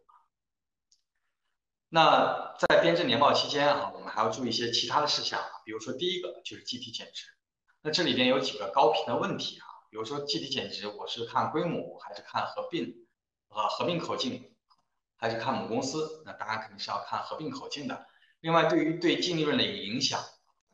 [1.89, 7.25] 那在编制年报期间啊，我们还要注意一些其他的事项，比如说第一个就是计提减值。
[7.81, 13.09] 那这里边有几个高频的问题啊，比如说计提减值，我是看规模还是看合并？
[13.49, 14.55] 呃，合并口径
[15.17, 16.23] 还是看母公司？
[16.27, 18.07] 那当然肯定是要看合并口径的。
[18.41, 20.23] 另外，对于对净利润的一个影响，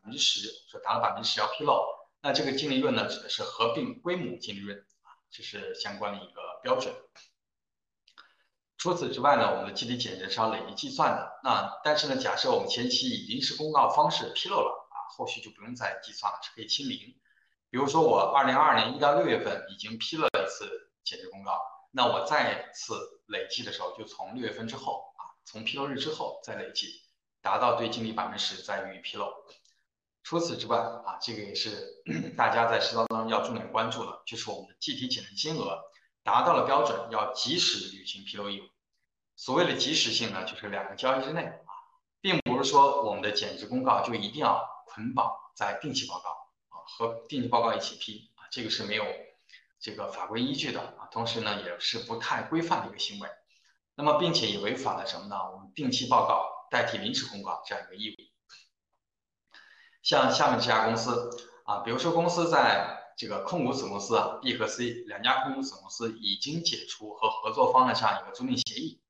[0.07, 1.85] 分之十，说达到百分之十要披露。
[2.23, 5.13] 那这个净利润呢，指的是合并归母净利润啊。
[5.31, 6.95] 这是相关的一个标准。
[8.79, 11.41] 除此之外呢，我们的计提减值是要累计计算的。
[11.43, 16.99] 那但是呢，假设我们前期以临时公告方式披露了啊，后续就不用再计算了，是可以清零。
[17.69, 22.95] 比如说我二零二二年一到六月份已经批了一次减值公告，那我再次
[23.27, 27.03] 累计的时候，就从六月份之后啊，从披露日之后再累计，
[27.43, 29.27] 达到对净利百分之十再予以披露。
[30.27, 32.03] 除此之外啊，这个也是
[32.37, 35.81] 大家在实操当中要重点关注的，就是我们的计提减值金额
[36.25, 38.65] 达到了标准，要及时履行披露义务。
[39.37, 41.71] 所谓的及时性呢，就是两个交易之内啊，
[42.21, 46.31] 并不是说我们的减值公告就一定要捆绑在定期报告
[46.71, 49.05] 啊，和定期报告一起批啊，这个是没有
[49.79, 53.29] 这个法规依据的啊，同时呢也是不太规范的一个行为。
[53.95, 55.37] 那么并且也违反了什么呢？
[55.53, 58.36] 我们定期报告代替临时公告这样一个义务。
[60.07, 69.01] 像下面这家公司啊，比如说公司在这个控股子公司啊 B 和 C 两家控股子公司已经解除和合作方的这样一个租赁协议，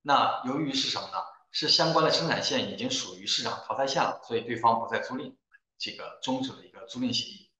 [0.00, 1.18] 那由于是什么呢？
[1.50, 5.34] 是相关的生产线已经属于市场淘汰线了，所以对方不再租赁，
[5.76, 7.50] 这个终止了一个租赁协议。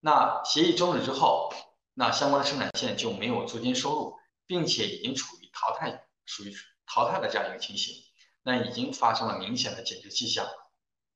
[0.00, 1.54] 那协议终止之后，
[1.94, 4.16] 那相关的生产线就没有租金收入，
[4.48, 6.52] 并且已经处于淘汰，属于
[6.84, 7.94] 淘汰的这样一个情形，
[8.42, 10.44] 那已经发生了明显的减值迹象。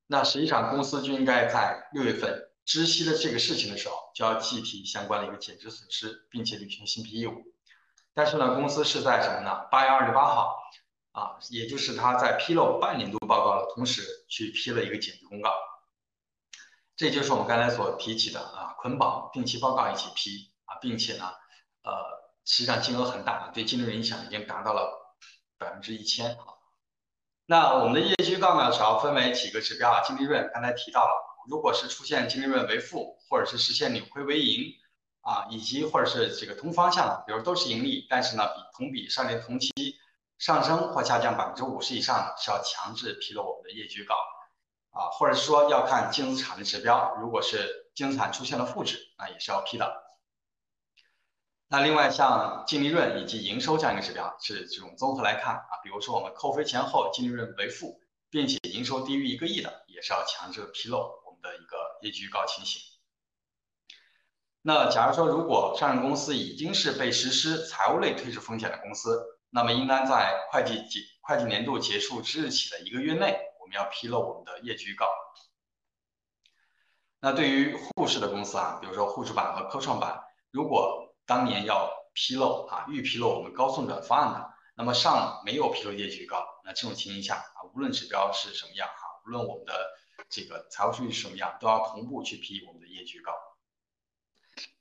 [0.07, 7.43] 那实际上，公司就应该在六月份知悉了这个事情的时候，就要计提相关的一个减值损失，并且履行新批义务。
[8.13, 9.67] 但是呢，公司是在什么呢？
[9.71, 10.57] 八月二十八号
[11.13, 15.51] 啊，也就是他在披露半年度报告的同时去批了一个减值公告。
[16.97, 21.25] 这就是我们刚才所提起的啊，捆绑定期报告一起批啊，并且呢，
[21.83, 21.93] 呃，
[22.45, 25.17] 实际上金额很大，对净利润影响已经达到了
[25.59, 26.54] 百分之一千啊。
[27.47, 34.73] 那我们的业绩预告呢，主要分为几个指标啊，净利润刚才提到了，如果是出现净利润为负，或者是实现扭亏为盈
[35.21, 39.71] 啊，以及或者是这个同方向的，比如都是盈利，但是呢，比同比上年同期
[40.39, 44.15] 上升或下降百分之五十以上，是要强制披露我们的业绩预告。
[44.95, 50.04] 啊，或者是说要看净资产的指标，如果是净资产出现了负值，那也是要批的。
[51.69, 58.01] 那另外像净利润以及营收这样一个指标，是这种综合来看啊，比如说我们扣非前后净利润为负，
[58.31, 62.81] 并且营收低于一个亿的，也是要强制披露我们的一个业绩预告情形。
[64.63, 73.39] 那假如说如果上市公司已经是被实施财务类退市风险的公司，那么应当在会计结会计年度结束之日起的一个月内。
[73.61, 75.07] 我们要披露我们的业绩预告。
[77.21, 89.91] 那对于沪市的公司啊，比如说沪市板和科创板，如果当年要披露啊，预披露我们高送转方案的，那么上没有披露业绩预告，那这种情形下啊，无论指标是什么样哈，无论我们的
[90.29, 93.33] 这个财务数据是什么样，都要同步去批我们的业绩预告。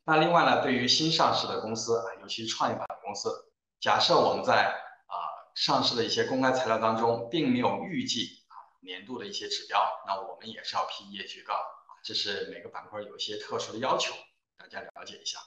[0.04, 4.70] 那另外呢，对于新上市的公司啊，尤其创业板的公司，假设我们在
[5.08, 5.16] 啊
[5.56, 8.56] 上市的一些公开材料当中，并没有预计啊。
[8.82, 11.60] 年度的一些指标，那我们也是要批业绩预告的
[12.04, 14.14] 这是每个板块有一些特殊的要求，
[14.58, 15.40] 大家了解一下。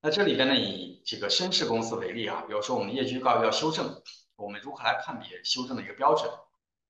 [0.00, 4.02] 那这里边呢，以这个深市公司为例啊，比如说我们业绩预告要修正，
[4.36, 6.30] 我们如何来判别修正的一个标准？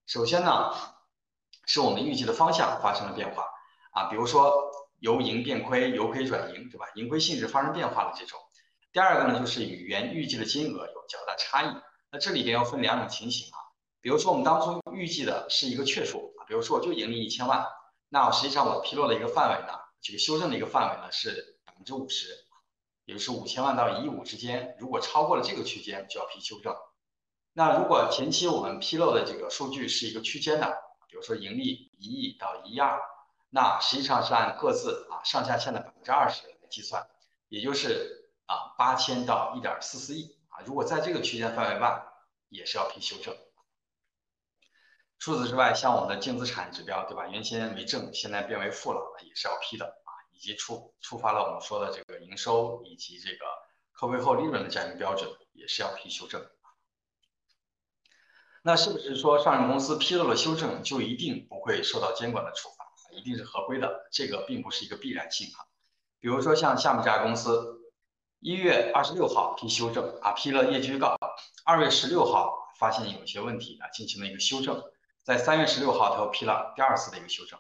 [0.07, 0.73] 首先呢，
[1.65, 3.47] 是我们预计的方向发生了变化
[3.93, 6.87] 啊，比如说由盈变亏，由亏转盈，对吧？
[6.95, 8.39] 盈亏性质发生变化的这种。
[8.93, 11.75] 第二个呢，就是与原预计的金额有较大差异。
[12.11, 13.59] 那这里边要分两种情形啊。
[14.01, 17.67] 比如说，我们当初预计的是一个确数啊，比如说我就盈利一千万，
[18.09, 22.29] 那实际上我披露的一个范围呢，这个修正的一个范围呢是百分之五十，
[23.07, 26.77] 也就是五千万到一亿五之间，如果超过了这个区间就要批修正。
[27.55, 30.77] 那如果前期我们披露的这个数据是一个区间的，
[31.09, 33.01] 比如说盈利一亿到一亿二，
[33.49, 37.07] 那实际上是按各自啊上下限的百分之二十来计算，
[37.49, 42.03] 也就是啊八千到一点四四亿啊，如果在这个区间范围外，
[42.49, 43.35] 也是要批修正。
[45.19, 47.27] 除此之外，像我们的净资产指标，对吧？
[47.29, 49.95] 原先为正，现在变为负了，也是要批的。
[50.37, 53.47] 以及触触发了我们说的这个营收以及这个
[53.93, 56.47] 扣费后利润的这样一个标准，也是要批修正。
[58.63, 64.09] 那是不是说上市公司披露了修正就一定不会受到监管的处罚，一定是合规的？
[64.13, 65.65] 这个并不是一个必然性啊。
[66.21, 67.81] 比如说像下面这家公司，
[68.41, 71.17] 一月二十六号批修正啊，批了业绩预告，
[71.65, 74.83] 二月十六号发现有些问题啊，进行了一个修正。
[75.25, 77.59] 在三月十六号，他又批了第二次的一个修正，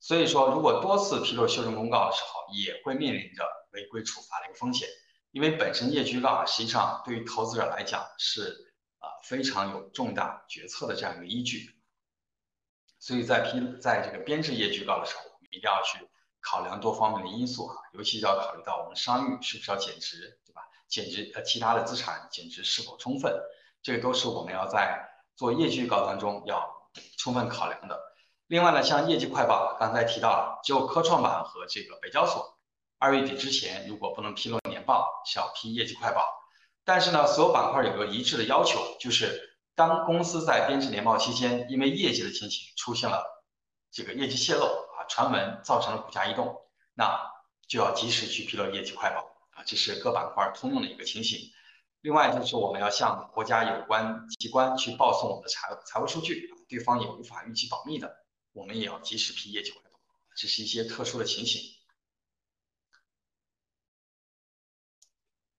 [0.00, 4.88] 所以说，如果多次披露修正公告的时候，也会面临着违规处罚的一个风险，
[5.32, 11.74] 因为本身业绩预告啊，实际上对于投资者来讲是啊非常有重大决策的这样一个依据，
[12.98, 16.08] 所以在批在这个编制业绩预告的时候，我们一定要去
[16.40, 20.62] 考量多方面的因素啊，尤其要考虑到我们商誉是不是要减值，对吧？
[20.86, 23.36] 减值呃其他的资产减值是否充分，
[23.82, 26.78] 这个都是我们要在做业绩预告当中要。
[27.18, 27.96] 充分考量的。
[28.48, 32.58] 另外呢，像业绩快报，刚才提到了，就科创板和这个北交所，
[32.98, 36.24] 二月底之前如果不能披露年报，是要批业绩快报。
[36.82, 43.22] 但是呢，所有板块有个一致的要求，就是当公司在编制年报期间，因为业绩的情形出现了
[43.90, 46.56] 这个业绩泄露啊，传闻造成了股价异动，
[46.94, 47.20] 那
[47.68, 49.20] 就要及时去披露业绩快报
[49.50, 51.38] 啊，这是各板块通用的一个情形。
[52.00, 56.48] 另外就是我们要向国家有关机关去报送我们的财财务数据。
[56.70, 58.14] 对方也无法预期保密的，
[58.58, 60.00] 我们也要及时批业绩汇报，
[60.36, 61.62] 这是一些特殊的情形。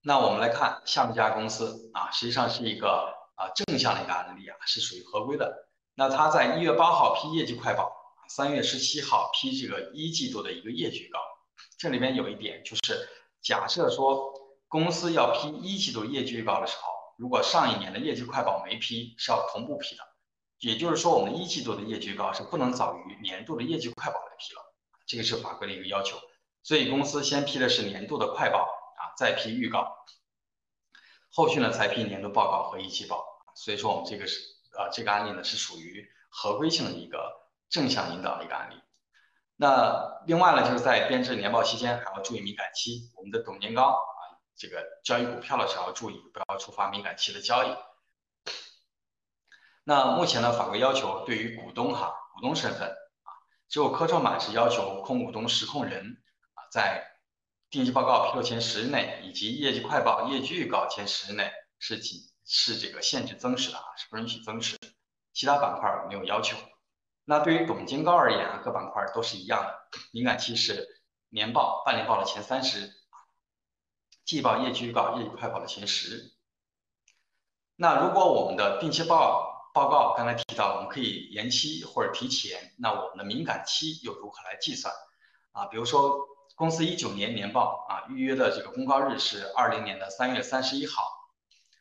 [0.01, 5.69] 那我们来看下面这家公司啊，实际上是一个啊正向的一个案例啊，是属于合规的。
[5.95, 7.89] 那他在一月八号批业绩快报，
[8.27, 11.19] 三月十七号批这个一季度的一个业绩预告。
[11.77, 13.07] 这里面有一点就是，
[13.41, 14.33] 假设说
[14.67, 20.09] 公司要批一季度业绩预告的时候，如果上一年的业绩快报没批，是要同步批的。
[20.60, 24.62] 也就是说，我们一季度的业绩预告是不能早于年度的业绩快报来批了，
[25.05, 26.18] 这个是法规的一个要求。
[26.64, 29.89] 所以公司先批的是年度的快报啊，再批预告，
[31.32, 33.26] 后续呢才批年度报告和一季报。
[33.55, 34.38] 所以说我们这个是
[34.78, 37.32] 呃这个案例呢是属于合规性的一个
[37.70, 38.76] 正向引导的一个案例。
[39.55, 44.12] 那另外呢就是在编制年报期间还要注意敏感期，我们的董年高啊
[44.57, 47.74] 这个交易股票的时候要注意，不要触发敏感期的交易。
[49.89, 53.33] 那目前呢，法规要求对于股东哈，股东身份啊，
[53.67, 56.21] 只有科创板是要求控股东实控人
[56.53, 57.03] 啊，在
[57.71, 64.77] 定期报告披露前十日内，以及业绩快报、业绩预告前十日内是仅是这个限制增持的啊，是不允许增持，
[65.33, 66.55] 其他板块没有要求。
[67.25, 69.73] 那对于董监高而言啊，各板块都是一样的，
[70.11, 72.91] 敏感期是年报、半年报的前三十日，
[74.23, 76.35] 季报、业绩预告、业绩快报的前十。
[77.75, 84.93] 那如果我们的定期报报告刚才提到，我们可以延期或者提前，那我们的敏感期又如何来计算
[85.51, 85.65] 啊？
[85.67, 86.17] 比如说
[86.55, 91.03] 公司一九年年报啊，预约的这个公告日是二零年的三月三十一号，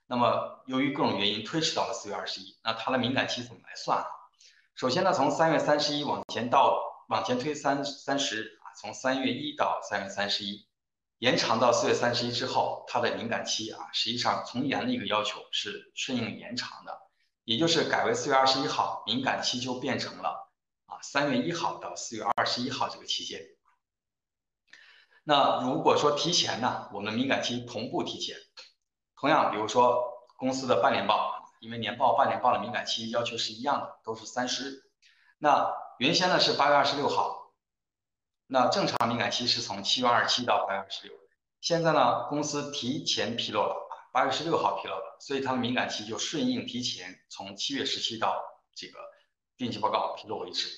[0.06, 4.06] 那么由于各种原因推迟到了四月二十一，那它的敏感期怎么来算啊？
[4.74, 10.68] 首先呢，从三月三十一往前到往前推三三十啊，从三月一到三月三十一，
[11.18, 16.96] 延长到四月三十一之后，它的敏感期啊，实际上从严的一个要求是顺应延长的，
[17.48, 20.52] 也就是改为四月二十一号，敏感期就变成了
[20.84, 23.40] 啊三月一号到四月二十一号这个期间。
[25.24, 28.36] 那如果说提前呢，我们敏感期同步提前，
[29.16, 30.04] 同样，比如说
[30.36, 31.36] 公司的半年报。
[31.60, 34.82] 因为年报、半年报的敏感期要求是一样的，都是三十日。
[35.38, 37.52] 那原先呢是八月二十六号，
[38.46, 41.16] 那正常敏感期是从七月二十七到八月二十六。
[41.60, 43.87] 现在呢，公司提前披露了，
[44.18, 48.42] 八月十六号披露的，所以它的敏感期就顺应提前，从七月十七到
[48.74, 48.98] 这个
[49.56, 50.68] 定期报告披露为止。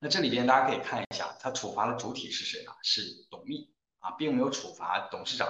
[0.00, 2.72] 那这里边大家可以看一下，它处罚的主体是谁呢？
[2.82, 5.46] 是董秘啊，并没有处罚董事长。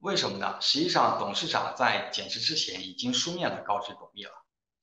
[0.00, 0.58] 为什么呢？
[0.60, 4.32] 实际上，董事长在减持之前已经书面的告知董秘了。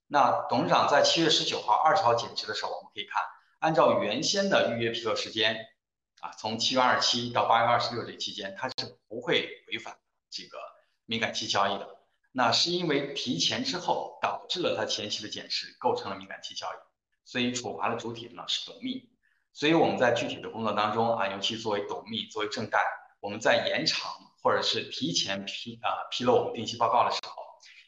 [0.08, 3.22] 那董事长在七月十九号、二十号减持的时候，我们可以看，
[3.60, 5.64] 按照原先的预约披露时间，
[6.18, 9.96] 啊，从七月二十七到八月二十六这期间，他是不会违反
[10.30, 10.58] 这个
[11.06, 11.98] 敏感期交易的。
[12.32, 16.76] 那是因为提前之后导致了他前期的减持构成了敏感期交易，
[17.24, 19.10] 所以处罚的主体呢是董秘。
[19.52, 22.80] 所以我们在具体的工作当中啊，尤其作为董秘、作为正代，
[23.20, 24.10] 我们在延长。
[24.42, 27.42] 或者是提前披啊披露我们定期报告的时候，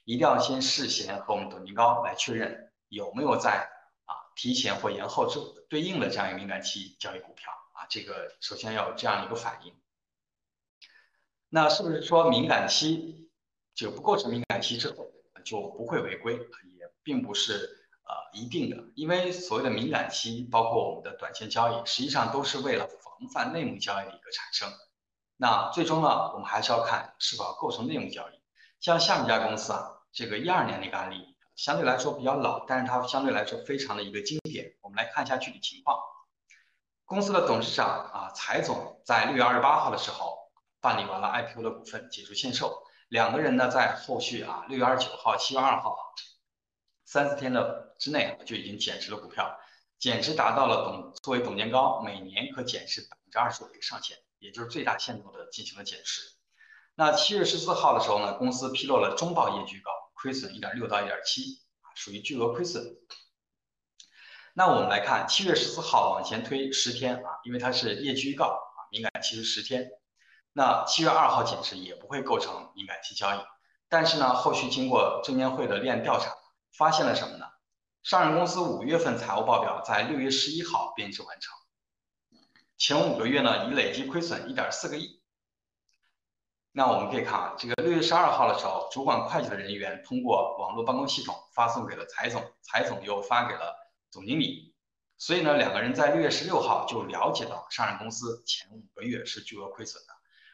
[0.04, 3.66] 一定要先事先和我们董监高来确认有没有在
[4.04, 5.40] 啊提前或延后之
[5.70, 9.74] 对应的这样一个敏感期交易股票啊，这个首先要有这样一个反应。
[11.54, 13.28] 那是不是说敏感期
[13.74, 15.06] 就不构成敏感期之后
[15.44, 16.32] 就不会违规？
[16.32, 17.68] 也并不是
[18.04, 24.72] 呃一定的，因为所谓的敏感期，包括我们的短线交易，实际上都是为了防范内幕交易的一个产生。
[25.36, 28.40] 那最终呢，我们还是要看是否构成内幕交易。
[28.80, 34.74] 像下面这家公司啊，这个一二年的一个案例，相对来说比较老，但是它相对来说非常的一个经典。
[34.80, 35.98] 我们来看一下具体情况。
[37.04, 40.38] 公司的董事长啊，财总在六月二十八号的时候
[40.82, 45.96] 办理完了 IPO 的股份解除限售，两个人呢在后续啊六月二十九号、七月二号
[47.06, 49.58] 三四天的之内就已经减持了股票，
[49.98, 54.18] 减持达到了董作为董监高每年可减持百分之二十五的一个上限。
[54.42, 56.20] 也就是最大限度的进行了减持。
[56.96, 62.84] 那七月十四号的时候呢，公司披露了中报业绩预告，亏损一点六到一点七啊，属于巨额亏损。
[64.52, 69.88] 那我们来看七月十四号往前推十天啊，因为它是业绩预告啊，敏感期是十天。
[70.52, 73.38] 那七月二号减持也不会构成敏感期交易。
[73.88, 76.34] 但是呢，后续经过证监会的立案调查，
[76.76, 77.46] 发现了什么呢？
[78.02, 81.54] 上市公司五月份财务报表在六月十一号编制完成。
[82.76, 85.22] 前五个月呢，已累计亏损一点四个亿。
[86.72, 93.74] 那我们可以看啊，这个六月十二号的时候，主管会计的人员通过网络办公系统发送给了财总，财总又发给了
[94.10, 94.74] 总经理。
[95.18, 100.11] 所以呢，两个人在六月十六号就了解到上市公司前五个月是巨额亏损的。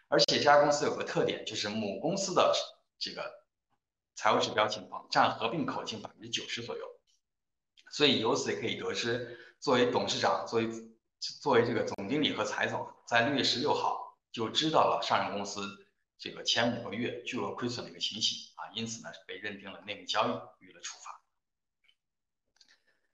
[0.08, 2.52] 而且这家公司有个特点，就是母公司的
[2.98, 3.44] 这个
[4.14, 6.84] 财务指标情况占合并口径百分之九十左右。
[7.90, 10.68] 所以由此也可以得知，作为董事长，作为
[11.40, 15.62] 作为这个总经理和财总，在六月十六号就知道了上市公司
[16.18, 21.22] 这个前五个月巨额亏损的一个情形啊，因此呢被认定了内幕交易，予以了处罚。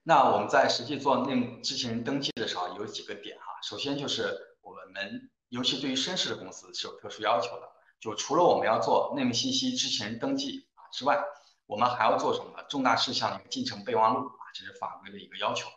[0.03, 11.23] 那我们在实际做内幕知情人登记的时候，有几个点哈，首先就是我们尤其对于深市的公司是有特殊要求的，就除了我们要做内幕信息知情人登记啊之外，
[11.67, 12.61] 我们还要做什么？
[12.69, 15.69] 重大事项的一个进程备忘录啊，这是法规的一个要求。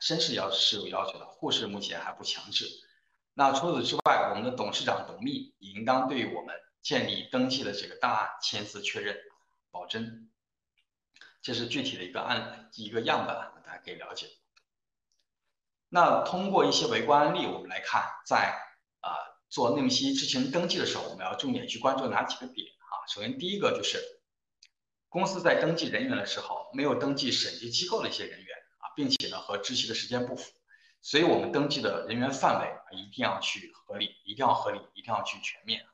[0.00, 2.66] 绅士要是有要求的，沪市目前还不强制。
[3.34, 9.14] 那除此之外，我们的董事长董秘也应当对我们建立登记的这个档案签字确认，
[9.70, 10.30] 保真。
[11.42, 14.26] 这是具体的一个案一个样本，大家可以了解。
[15.90, 18.58] 那通过一些围观案例，我们来看，在
[19.00, 19.16] 啊
[19.48, 23.06] 做内幕信息知情登记的时候，我们要重点去关注哪几个点啊？
[23.08, 23.98] 首先第一个就是
[25.08, 30.52] 公司在登记人员的时候没有登记审计机构的一些人员啊，并且呢和知悉的时间不符，
[31.00, 35.84] 所以我们登记的人员范围啊一定要去合理，一定要合理，一定要去全面，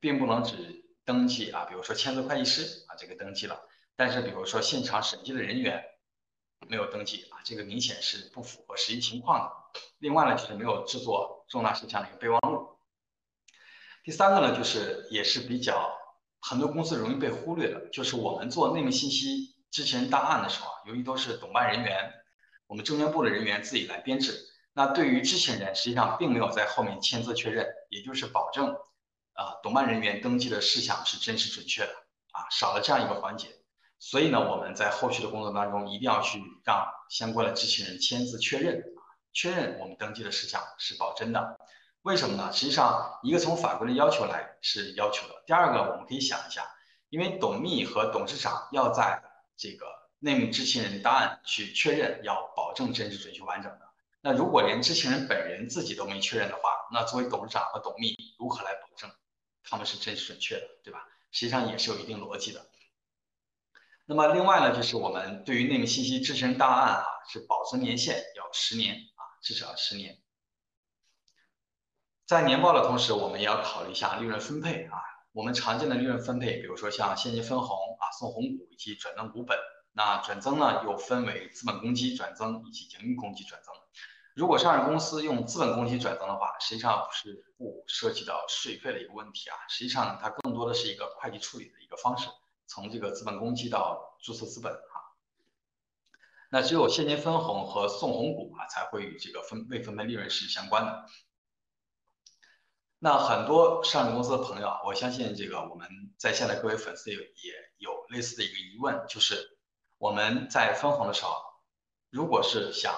[0.00, 3.60] 并不能只登记啊，比如说签字会计师啊这个登记了，
[3.94, 5.84] 但是比如说现场审计的人员
[6.66, 9.80] 没有登记啊，这个明显是不符合实际情况的。
[9.98, 12.68] 另外呢就是没有制作重大事项的一个备忘录。
[14.04, 15.96] 第三个呢就是也是比较。
[16.40, 22.12] 很多公司容易被忽略的，就是我们做内幕信息知情人档案的时候啊，由于都是董办人员，
[22.68, 24.38] 我们证监部的人员自己来编制，
[24.72, 28.68] 那对于知情人实际上并没有在后面签字确认，也就是保证
[29.32, 31.92] 啊董办人员登记的事项是真实准确的
[32.30, 33.48] 啊，少了这样一个环节，
[33.98, 38.80] 所以呢，我们在后续的工作当中一定要去让相关的知情人签字确认，
[39.32, 41.58] 确认我们登记的事项是保真的。
[42.02, 42.52] 为什么呢？
[42.52, 45.42] 实际上，一个从法规的要求来是要求的。
[45.46, 46.64] 第二个，我们可以想一下，
[47.10, 49.22] 因为董秘和董事长要在
[49.56, 49.86] 这个
[50.18, 53.80] 内幕知情人档案去确认，要保证真实、准确、完整的。
[54.20, 56.62] 那如果连知情人本人自己都没确认的话，
[56.92, 59.10] 那作为董事长和董秘如何来保证
[59.62, 61.06] 他们是真实准确的，对吧？
[61.30, 62.64] 实际上也是有一定逻辑的。
[64.06, 69.17] 那么另外呢，就是我们对于内幕信息知情人档案啊，是保存年限要十年啊，
[69.48, 70.18] 至少十年。
[72.26, 75.00] 在年报的同时，我们也要考虑一下利润分配啊。
[75.32, 79.58] 我们常见的利润分配，比如说像现金分红啊、送红股以及转增股本。
[79.92, 83.74] 那转增呢，又分为资本公积转增以及盈余公积转增。
[84.34, 89.56] 如果上市公司用资本公积转增的话，实际上不是不涉及到税费的一个问题啊。
[89.70, 92.28] 实际上它更多的是一个会计处理的一个方式，
[92.66, 94.97] 从这个资本公积到注册资本啊。
[96.48, 101.06] 那只有现金分红和送红股啊，才会与这个分未分配利润是相关的。
[102.98, 109.58] 那很多上市公司的朋友，我相信这个我们在线的各位粉丝也也有类似的一个疑问，就是
[109.98, 111.36] 我们在分红的时候，
[112.10, 112.92] 如果是想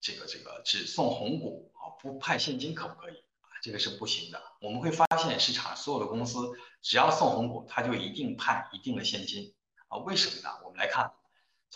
[0.00, 3.50] 这个这个只送红股啊，不派现金可不可以啊？
[3.62, 4.40] 这个是不行的。
[4.60, 9.54] 我们会发现市场所有的公司只要送红股，它就一定派一定的现金
[9.88, 9.98] 啊？
[9.98, 10.56] 为什么呢？
[10.62, 11.10] 我们来看，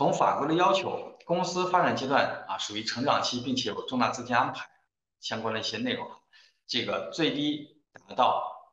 [0.01, 4.67] 从法规的要求，公司发展阶段啊属于成长期，并且有重大资金安排
[5.21, 6.11] 相关的一些内容。
[6.67, 8.73] 这个最低达到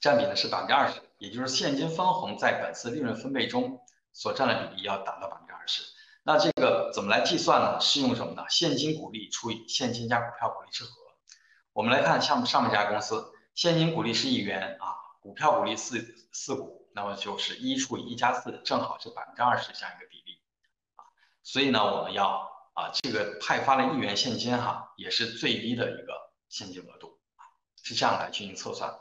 [0.00, 3.78] 占比呢是百分之二十，也就是现金分红在本次利润分配中
[4.14, 5.82] 所占的比例要达到百分之二十。
[6.22, 7.78] 那这个怎么来计算呢？
[7.78, 8.46] 是用什么呢？
[8.48, 10.90] 现金股利除以现金加股票股利之和。
[11.74, 13.22] 我们来看像上面这家公司，
[13.54, 16.00] 现金股利是一元啊，股票股利四
[16.32, 20.23] 四股，那么就是一除以一加四，正好是百分之二十这样一个比例。
[21.44, 27.20] 所以呢，我们要啊这个派发的一元现金哈，也是最低的一个现金额度。
[27.86, 28.98] 是这样来进行测算。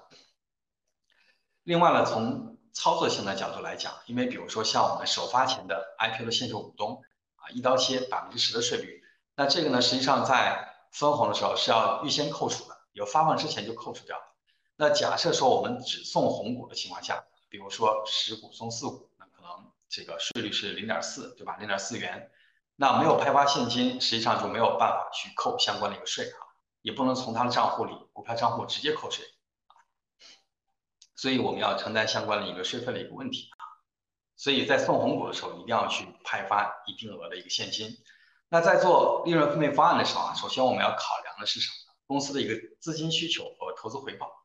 [1.64, 7.02] 另外呢，从操作性的角度来讲，因为比如说像我们首发前的 IPO 的现售股东
[7.38, 9.02] 啊，一刀切百分之十的税率，
[9.36, 14.18] 那这个呢，实际上在分红的时候是要预先扣除的，有发放之前就扣除掉。
[14.76, 19.10] 那假设说我们只送红股的情况下，比如说十股送四股，
[19.94, 21.56] 这个税率是零点四，对吧？
[21.58, 22.32] 零点四元，
[22.76, 26.42] 那没有派发现金，实际上就没有办法去扣相关的一个税啊。
[26.82, 29.24] 也不能从他的账户里股票账户直接扣税，
[31.16, 33.64] 所以我们要承担相关的一个税费的一个问题啊，
[34.36, 37.96] 所以在送红股的时候一定要去派发一定额的一个现金。
[38.50, 41.94] 那在做利润分配方案的时候啊，首先我们要考量的是什么？
[42.06, 44.43] 公司的一个资金需求和投资回报，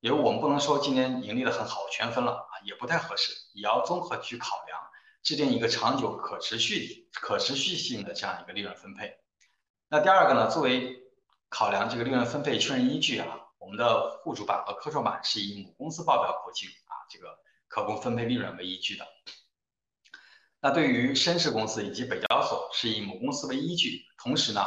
[0.00, 4.80] 因为我们不能说今年盈利的很好全分了啊，也不太合适，也要综合去考量，
[5.22, 9.18] 制定一个长久可持续、可持续性的这样一个利润分配。
[9.88, 10.96] 那第二个呢，作为
[11.50, 17.38] 考量这个利润分配确认依据啊，我们的户主板和科创板是以母公司报表口径啊，这个
[17.68, 19.06] 可供分配利润为依据的。
[20.62, 24.62] 那对于深市公司以及北交所是以母公司为依据，同时呢，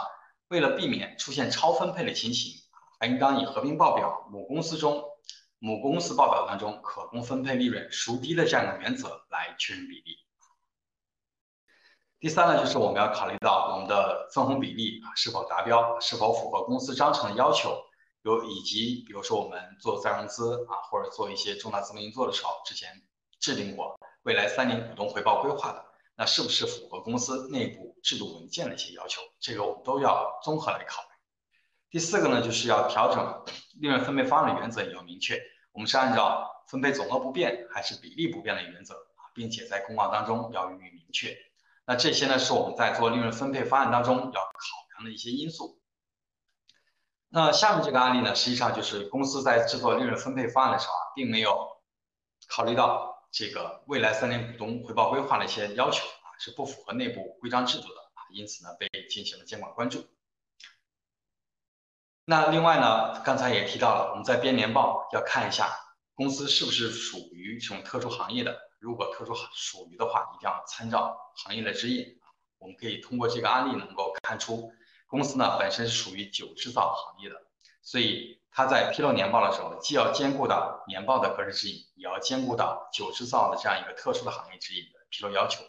[0.50, 2.54] 为了避免出现超分配的情形，
[3.00, 5.04] 还应当以合并报表母公司中
[5.66, 10.18] 母公司报表当中可供分配利润孰低的这样的原则来确认比例。
[12.20, 17.82] 第三呢，就是我们要考虑到我们的分红比例啊是否达标，是否符合公司章程的要求，
[18.24, 23.02] 有以及比如说我们做再融资啊，或者做一些重大资本运作的时候，之前
[23.40, 25.86] 制定过未来三年股东回报规划的，
[26.18, 29.22] 那是不是符合公司内部制度文件的一些要求？
[29.40, 31.08] 这个我们都要综合来考虑。
[31.90, 33.46] 第四个呢，就是要调整
[33.80, 35.40] 利润分配方案的原则也要明确，
[35.74, 41.36] 我们是按照分配总额不变还是比例不变的原则啊，并且在公告当中要予以明确。
[41.86, 45.82] 那这些呢，是我们在做利润分配方案当中要考量的一些因素。
[47.28, 51.68] 那下面这个案例呢，实际上就是公司在制作利润分配方案的时候啊，并没有
[52.48, 60.06] 考虑到这个未来三年股东回报规划的一些要求啊，是不符合内部规章制度的啊，因此呢被进行了监管关注。
[62.26, 65.70] 那另外呢，刚才也提到了，我们在编年报要看一下
[66.16, 72.06] 公司是不是属于这种特殊行业的，如果特殊属于的话，一定要参照行业的指引。
[72.60, 74.72] 我们可以通过这个案例能够看出，
[75.06, 77.36] 公司呢本身是属于酒制造行业的，
[77.82, 85.62] 所以它在披露年报的时候，既要兼顾到年报的格式指引，也要兼顾到酒制造的这样一个特殊的行业指引的披露要求。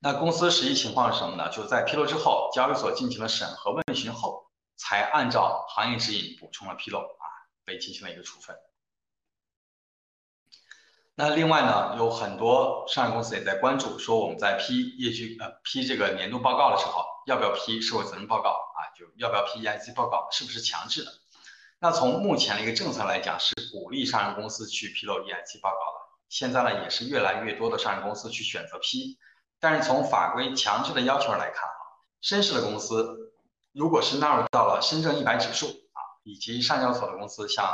[0.00, 1.48] 那公司实际情况是什么呢？
[1.48, 4.43] 就在披露之后，交易所进行了审核问询后。
[4.76, 7.24] 才按照行业指引补充了披露啊，
[7.64, 8.56] 被进行了一个处分。
[11.16, 18.90] 那另外呢，有很多上市公司也在关注，说我们在批业绩呃批这个年度报告的时候，要不要批社会责任报告啊？
[18.98, 21.12] 就要不要批 ESG 报告，是不是强制的？
[21.78, 26.00] 那从目前的一个政策来讲，是鼓励上市公司去披露 ESG 报告的。
[26.28, 29.16] 现在呢，也是越来越多的上市公司去选择批。
[29.60, 31.78] 但是从法规强制的要求来看啊，
[32.20, 33.23] 深市的公司。
[33.74, 37.66] 如果是纳入到了深圳一百指数啊，以及上交所的公司，像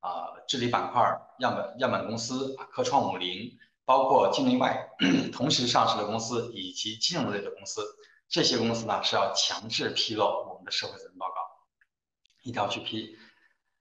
[0.00, 1.02] 啊治理板块
[1.40, 3.52] 样本样本公司科创五零，
[3.84, 4.88] 包括境内外
[5.30, 7.84] 同时上市的公司以及金融类的公司，
[8.30, 11.34] 这些公司呢是要强制披露我们的社会责任报告，
[12.44, 13.14] 一定要去批。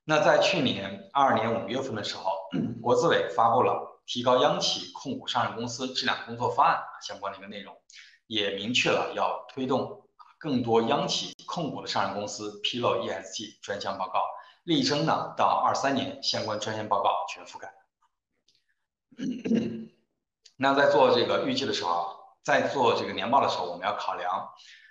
[0.04, 2.32] 那在去年二二年五月份的时候，
[2.82, 7.74] 国资委发布了提高央企控股上市公司质量工作方案相关的一个内容，
[8.28, 10.00] 也明确了要推动。
[10.42, 14.20] 更多央企控股的上市公司披露 ESG 专项报告，
[14.64, 17.72] 力争呢到二三年相关专项报告全覆盖。
[20.58, 24.50] 那在做这个预计的时候，在做这个年报的时候，我们要考量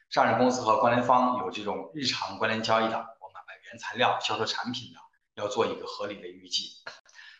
[0.08, 5.00] 上市公司和关联方有这种日常关联交易的，我们买原材料、销售产品的，
[5.42, 6.68] 要做一个合理的预计。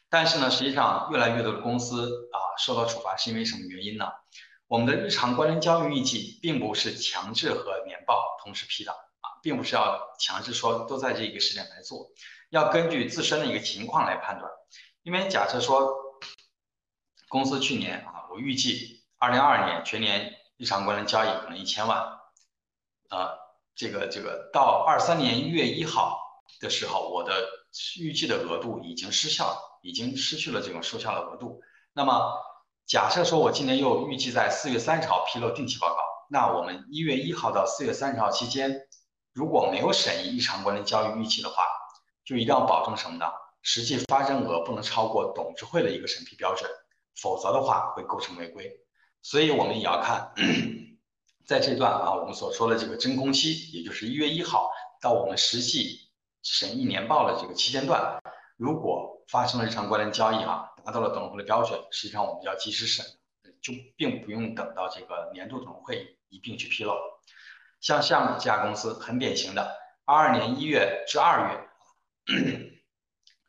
[0.09, 4.07] 但是呢，实际上越来越多的公司啊受到处罚是因为什么原因呢？
[4.71, 12.07] 我们的日常关联交易预计并不是强制和年报同时批的啊，并不是要强制说都在这一个时点来做，
[12.51, 14.49] 要根据自身的一个情况来判断。
[15.03, 15.93] 因为假设说
[17.29, 21.99] 公司去年啊，我预计二零二二年全年日常关联交易可能一千万，
[23.09, 23.33] 啊，
[23.75, 26.17] 这个这个到二三年一月一号
[26.61, 27.45] 的时候，我的
[27.99, 31.61] 预计的额度已经失效了，已经失去了这种收效的额度，
[31.93, 32.49] 那么。
[32.91, 35.97] 假设说，我今年又预计在四月三十号披露定期报告，
[36.29, 38.81] 那我们一月一号到四月三十号期间，
[39.33, 41.63] 如果没有审议异常关联交易预期的话，
[42.25, 43.27] 就一定要保证什么呢？
[43.63, 46.69] 实际发生额不能超过董事会的一个审批标准，
[47.23, 48.69] 否则的话会构成违规。
[49.23, 50.33] 所以我们也要看，
[51.47, 54.69] 在这段啊，我们所说的这个真空期，也就是一月一号
[55.01, 56.11] 到我们实际
[56.43, 58.21] 审议年报的这个期间段，
[58.57, 60.67] 如果发生了日常关联交易啊。
[60.85, 63.05] 达到了董事会的标准，实际上我们要及时审，
[63.61, 66.93] 就并不用等到这个年度董事会一并去披露。
[67.81, 71.69] 像项目这家公司很典型的，二二年一月至二月，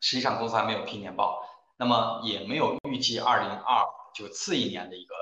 [0.00, 1.44] 实际上公司还没有批年报，
[1.76, 5.14] 那么也没有预计二零二就次一年的一个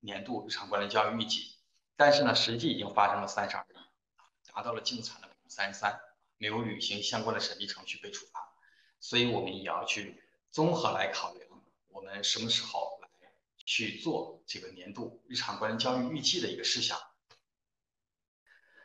[0.00, 1.56] 年度日常关联交易预计，
[1.96, 3.76] 但是呢，实际已经发生了三十二亿，
[4.52, 6.00] 达到了净资产的百分之三十三，
[6.38, 8.40] 没有履行相关的审批程序被处罚，
[8.98, 11.43] 所以我们也要去综合来考虑。
[11.94, 13.08] 我们什么时候来
[13.64, 16.98] 去做这个年度日常关联交易预计的一个事项？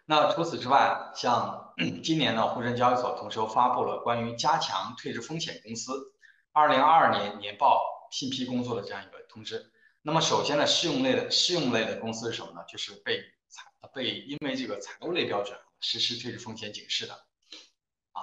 [0.06, 6.14] 那除此之外，像 今年呢，沪深交易所同时又发布了关于加强退市风险公司
[6.52, 7.82] 二零二二年年报
[8.12, 9.72] 信批工作的这样一个通知。
[10.04, 12.64] 那么首先呢，适用类的适用类的公司是什么呢？
[12.68, 17.14] 就是被采被因为这个财务类标准实施退市风险警示的
[18.12, 18.22] 啊。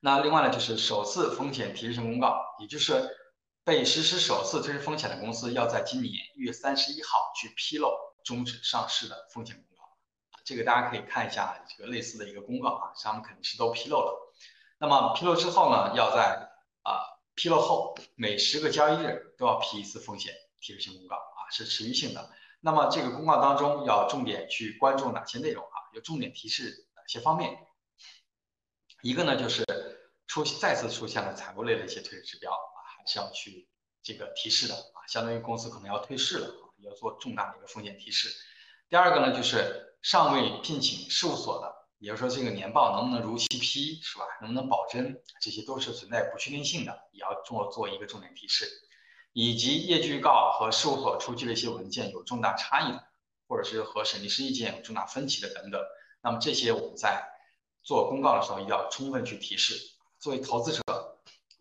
[0.00, 3.20] 那另外呢，就是首次风险提示性公告，也就是。
[3.64, 7.88] 被实施首次退市风险的公司，要在今年一月三十一号去披露
[8.22, 9.90] 终止上市的风险公告。
[10.44, 14.34] 这个大家可以看一下这个类似的一个公告啊，上面肯定是都披露了。
[14.76, 16.50] 那么披露之后呢，要在
[16.82, 22.30] 啊披露后每十个交易日都要批一次风险提示性公告啊，是持续性的。
[22.60, 25.88] 那么这个公告当中要重点去关注哪些内容啊？
[25.94, 27.66] 有重点提示哪些方面？
[29.00, 29.64] 一个呢就是
[30.26, 32.52] 出再次出现了财务类的一些退市指标。
[33.06, 33.68] 是要去
[34.02, 38.28] 这个提示的啊，相当于公司可能要退市了啊，要做重大的一个风险提示。
[38.88, 44.24] 第二个呢，就是尚未聘请事务所的，也就是说这个年报能不能如期批，是吧？
[44.42, 48.68] 能不能保真，这些都是存在不确定性的，也要做做一个重点提示。
[49.32, 53.02] 以及业绩预告和事务所出具的一些文件有重大差异的，
[53.48, 55.80] 或者是和审计师意见有重大分歧的等等，
[56.22, 57.20] 那么这些我们在
[57.82, 59.74] 做公告的时候一定要充分去提示。
[60.20, 60.83] 作为投资者。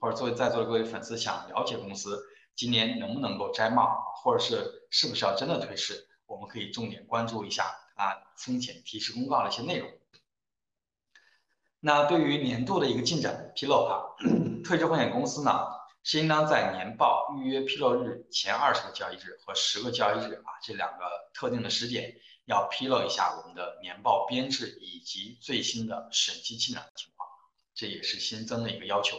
[0.03, 2.21] 或者作为在座的各位粉丝想了解公司，
[2.57, 9.89] 今年能不能够摘帽，或者是是不是要真的退市，我们可以重点关注一下啊风险提示公告的一些内容。
[11.79, 14.03] 那对于年度的一个进展披露哈，
[14.65, 15.67] 退市风险公司呢
[16.03, 27.29] 是应当在年报预约披露日前二十个交易日和十个交易日啊这两个特定的时点，要披露一下我们的年报编制以及最新的审计进展情况，
[27.73, 29.15] 这也是新增的一个要求。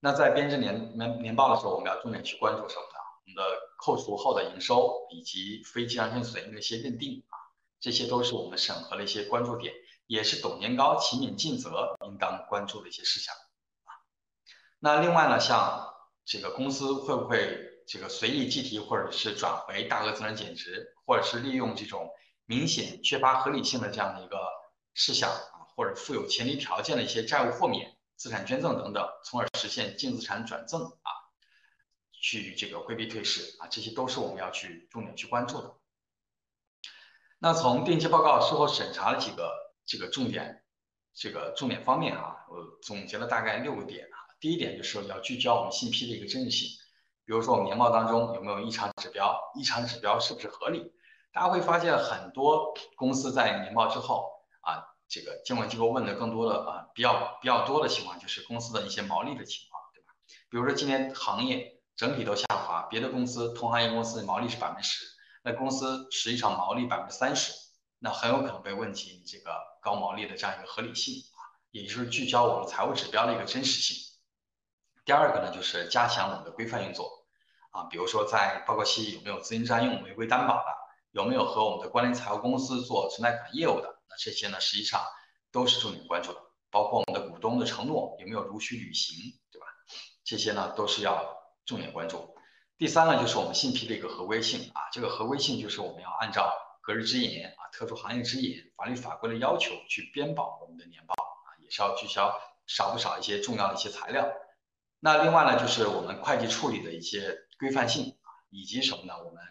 [0.00, 2.98] 那在编制年年年报的时候，我们要重点去关注什么呢？
[3.24, 3.42] 我们的
[3.78, 7.36] 扣除后的营收以及非经常性损益的一些认定啊，
[7.80, 9.74] 这些都是我们审核的一些关注点。
[10.06, 13.34] 也是董年高勤勉尽责应当关注的一些事项
[13.84, 13.92] 啊。
[14.78, 15.86] 那另外呢，像
[16.24, 22.08] 这个公司会不会这个随意计提或者是转回大额资产减值，或者是利用这种
[22.46, 24.38] 明显缺乏合理性的这样的一个
[24.94, 31.10] 事项啊，或者附有前提条件的一些债务豁免、资产捐赠等等，从而实现净资产转赠啊，
[32.12, 35.74] 去这个规避退市啊，这些都是我们要去重点去关注的。
[37.38, 39.66] 那从定期报告事后审查的几个。
[39.90, 40.62] 这个重点，
[41.14, 44.16] 这个重点方面啊，我总结了大概六个点啊。
[44.38, 46.68] 第一点就是要聚焦我们信批的一个真实性，
[47.24, 50.92] 比如说我们年报当中有没有异常指标，异常指标是不是合理？
[51.32, 54.37] 大家会发现很多公司在年报之后，
[55.08, 60.12] 这个监管机构问的更多的啊比较比较多的情况就是公司的一些毛利的情况，对吧？
[60.50, 65.04] 比如说今年行业整体都下滑，别的公司同行业公司毛利是百分之十，
[65.42, 67.52] 那公司实际上毛利百分之三十。
[68.00, 69.50] 那很有可能被问及你这个
[69.82, 71.42] 高毛利的这样一个合理性啊，
[71.72, 73.96] 也就是聚焦我们财务指标的一个真实性。
[75.04, 77.26] 第二个呢，就是加强我们的规范运作
[77.70, 80.66] 啊，比如说在报告期有没有资金占用、违规担保的，
[81.10, 85.00] 有没有和我们的关联财务公司做存贷款业务的，那这些呢实际上
[85.52, 86.40] 都是重点关注的。
[86.70, 89.16] 包括我们的股东的承诺有没有如期履行，
[89.50, 89.66] 对吧？
[90.24, 92.34] 这些呢都是要重点关注。
[92.76, 96.52] 第三呢，就是我们信披的一个合规性啊，这个合规性就是我们要按照。
[96.80, 102.34] 隔日之言啊，特殊行业之言，法律法规的要求去编报我们的年报啊，也是要聚焦
[102.66, 104.26] 少不少一些重要的一些材料。
[104.98, 109.18] 那另外呢，就是我们会计处理的一些规范性啊，以及什么呢？
[109.22, 109.44] 我们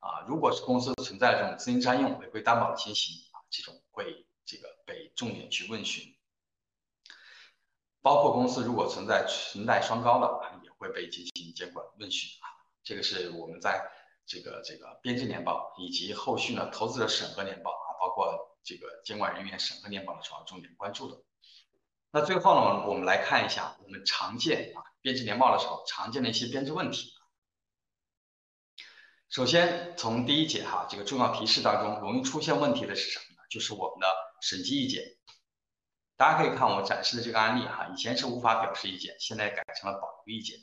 [0.00, 6.14] 啊，如果是公司存在这种资金占用、违规担保的情形啊，这种会这个被重点去问询。
[8.02, 12.46] 包括公司如果存在存贷双高的，也会被进行监管问询啊。
[12.82, 13.90] 这个是我们在。
[14.26, 21.22] 这个这个编制年报以及后续呢投资者审核年报啊，包括这个监管人员审核年报的主要重点关注的。
[22.10, 27.12] 那最后呢，我们来看一下我们常见啊编制年报的时候常见的一些编制问题。
[29.28, 33.33] 首先从第一节哈这个重要提示当中容易出现问题的是什么？
[33.54, 34.08] 就是我们的
[34.40, 35.04] 审计意见。
[36.16, 40.58] 大家可以看我展示的这个案例哈，以前是无法表示意见，现在改成了保留意见。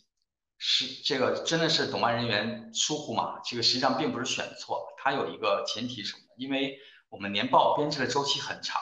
[0.57, 3.39] 是这个真的是董办人员疏忽嘛？
[3.45, 6.23] 这个实际上并不是选错，它有一个前提什么？
[6.37, 6.77] 因为
[7.07, 8.81] 我们年报编制的周期很长，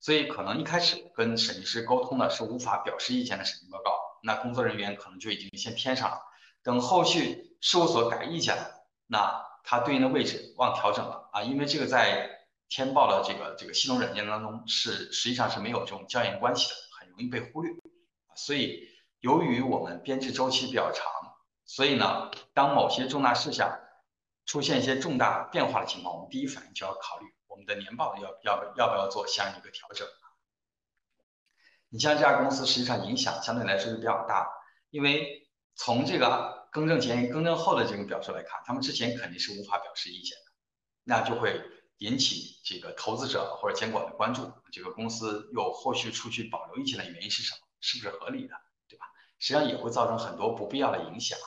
[0.00, 6.20] 所以可能一开始跟审计师沟通的是无法表示意见的审计报告，那工作人员可能就已经先添上了。
[6.62, 12.33] 等后续事务所改意见了，那它对应的位置忘调整了啊，因为这个在
[12.68, 17.72] 填报的这个这个系统软件当中是实际上是没有这种校验关系的，很容易被忽略，
[18.34, 18.92] 所以。
[19.20, 21.06] 由于我们编制周期比较长，
[21.64, 23.74] 所以呢，当某些重大事项
[24.44, 30.06] 出现一些重大变化的情况，我们第一反应就要考虑我们的年报要要要不要做相应一个调整。
[31.88, 34.46] 你像这家公司实际上影响相对来说是比较大，
[34.90, 40.52] 因为从这个更正前、更正后的这个表述来看，他们之前肯定是无法表示意见的，
[41.04, 41.58] 那就会
[41.98, 44.52] 引起这个投资者或者监管的关注。
[44.72, 47.60] 这个公司又后续出去保留意见的原因是什么？
[47.80, 48.54] 是不是合理的？
[48.88, 49.06] 对吧
[49.38, 51.38] 实际上也会造成很多不必要的影响。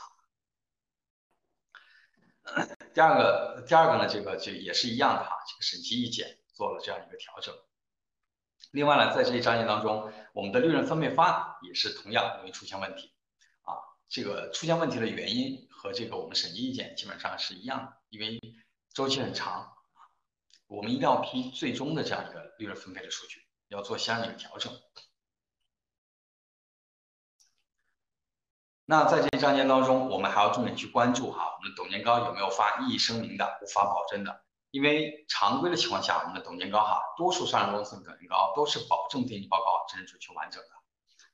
[2.93, 7.53] 第二个，第二个呢，这个就也是一样的哈，这个审计意见做了这样一个调整。
[8.71, 13.13] 另外呢，在这一章节当中，我们的利润分配方案也是同样容易出现问题
[13.61, 13.73] 啊。
[14.07, 18.39] 这个出现问题的原因和这个我们审计意见基本上是一样的，因为
[18.93, 19.76] 周期很长，
[20.67, 24.71] 我们一定要批最终的这样一个利润分配的数据，要做相应的调整。
[28.85, 34.43] 那在这一章节当中，我们还要重点去关注哈，我们的董年高有没有发异议声明的、无法保证的？
[34.71, 40.69] 因为常规的情况下，我们的董年高哈，多数上市公司的董年高都是保证定期报告真实准确完整的。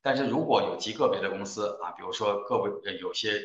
[0.01, 3.39] 但是如果有极个别的公司啊，比如说个别有些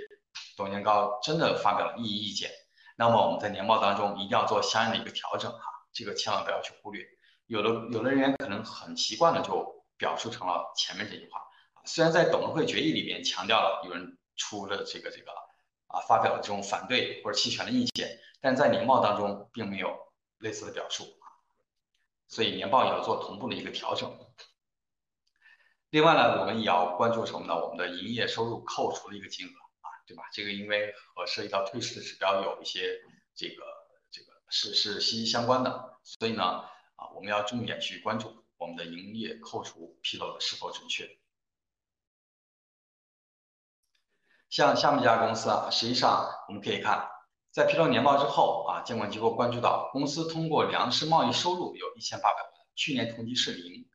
[0.56, 2.50] 董年高真的发表了异议意见，
[2.96, 5.60] 那么我们在年报当中一定要做相应的一个调整哈，
[5.92, 7.06] 这个千万不要去忽略。
[7.46, 11.40] 有的有的人员可能很习惯的就表述成了前面这句话。
[11.84, 15.32] 虽然在董事会决议里边强调了有人出了这个这个
[15.86, 19.96] 啊发表了这种反对或者弃权的意见，但在年报当中并没有
[20.38, 21.26] 类似的表述啊，
[22.28, 24.14] 所以年报也要做同步的一个调整。
[25.88, 27.54] 另外呢，我们也要关注什么呢？
[27.54, 30.24] 我们的营业收入扣除的一个金额啊，对吧？
[30.30, 33.00] 这个因为和涉及到退市的指标有一些
[33.34, 33.64] 这个
[34.50, 36.44] 是是息息相关的，所以呢
[36.96, 41.08] 啊，我们要重点去关注我们的营业扣除披露的是否准确。
[44.50, 47.08] 像下面这家公司啊，实际上我们可以看，
[47.50, 53.88] 在披露年报之后啊，监管机构关注到公司通过粮食贸易收入有一千八百万，去年同期是零。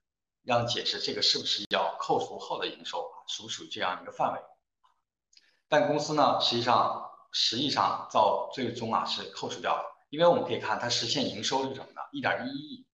[0.46, 4.42] 让解释这个是不是要扣除后的营收啊，属不属于这样一个范围？
[5.70, 12.02] 但公司呢，实际上实际上到最终啊是扣除掉了，因为我们可以看它实现营收是什么呢？
[12.12, 12.86] 一点一亿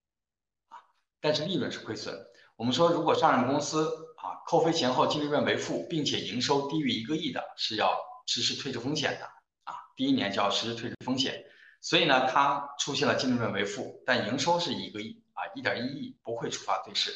[0.70, 0.80] 啊，
[1.20, 2.18] 但是利润是亏损。
[2.56, 7.94] 我们说如果上市公司啊扣非前后净利润为负，并且营收低于一个亿的，是要
[8.26, 9.26] 实施退市风险的
[9.66, 11.44] 啊，第一年就要实施退市风险。
[11.82, 17.12] 所以呢，它出现了净利润为负，但营收是一个亿啊，一点一亿不会触发退市。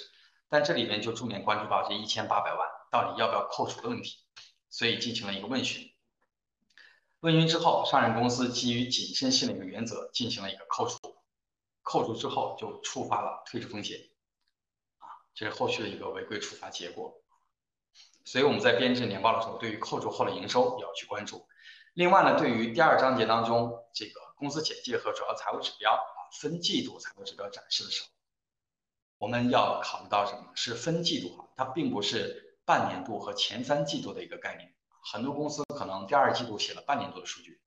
[0.49, 4.17] 但这里面就重点关注到这一千八百万到底要不要扣除的问题，
[4.69, 5.92] 所以进行了一个问询。
[7.24, 10.97] 问询之后，上市公司基于谨慎性的一个原则进行了一个扣除，
[11.82, 13.97] 扣除之后就触发了退市风险，
[14.97, 17.17] 啊，这是后续的一个违规处罚结果。
[18.26, 21.47] 所以我们在编制年报的时候，对于扣除后的营收也要去关注。
[21.93, 28.09] 另外呢，对于第二章节当中这个公司简介和主要财务指标啊，分季度财务指标展示的时候。
[29.17, 30.51] 我们要考虑到什么？
[30.55, 34.76] 是分季度哈，它并不是半年度和前三季度的一个概念。
[35.11, 37.59] 很多公司可能第二季度写了半年多的数据，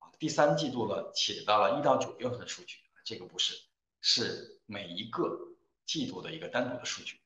[0.00, 3.54] 啊，第三季度呢写到了一到九月份的数据，这个不是，
[4.00, 5.38] 是每一个
[5.86, 7.20] 季度的一个单独的数据。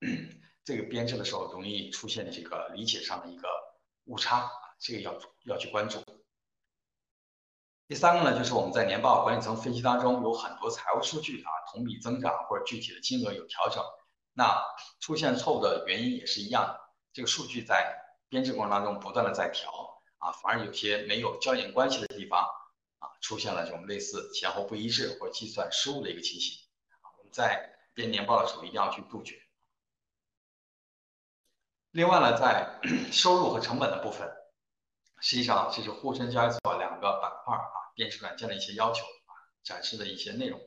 [0.64, 3.48] 这个编制的时候容易出现这个理解上的一个
[4.06, 4.50] 误差啊，
[4.80, 6.02] 这个要要去关注。
[7.86, 13.80] 第三个呢，就是我们在年报管理层分析当中有很多财务数据啊，同比增长或者具体的金额有调整，
[14.32, 14.60] 那
[14.98, 16.80] 出现错误的原因也是一样的。
[17.12, 17.96] 这个数据在
[18.28, 19.70] 编制过程当中不断的在调
[20.18, 22.40] 啊，反而有些没有焦点关系的地方
[22.98, 26.66] 啊，出现了这种类似前后不一致或计算失误的一个情形
[27.00, 27.10] 啊。
[27.18, 29.36] 我们在编年报的时候一定要去杜绝。
[31.92, 34.30] 另外呢，在 收入和成本的部分。
[35.22, 39.32] 实际上，这是沪深交易所两个板块啊，编制软件的一些要求啊，
[39.64, 40.60] 展示的一些内容。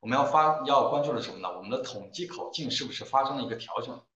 [0.00, 1.48] 我们要发要关注的什么呢？
[1.56, 4.06] 我们的统计口径是不是发生了一个调整？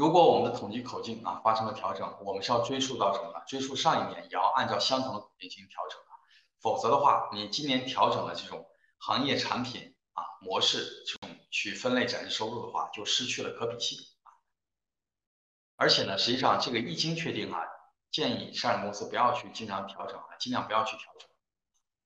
[0.00, 3.44] 如果我们的统计口径啊发生了调整，我们是要追溯到什么呢？
[3.46, 6.16] 追溯上一年，也要按照相同的口径进行调整啊。
[6.58, 13.98] 否则的话，你今年调整的这种行业产品啊模式这种去分类展示收入的话，就失去了可比性。
[15.76, 17.60] 而且呢，实际上这个一经确定啊。
[18.10, 21.28] 建议上市公司不要去经常调整啊，尽量不要去调整，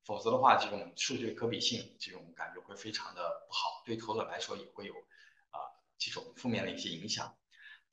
[0.04, 5.62] 否则的话，这种数据可比性这种感觉会非常的不好，对投资者来说也会有啊
[5.96, 7.32] 这种负面的一些影响。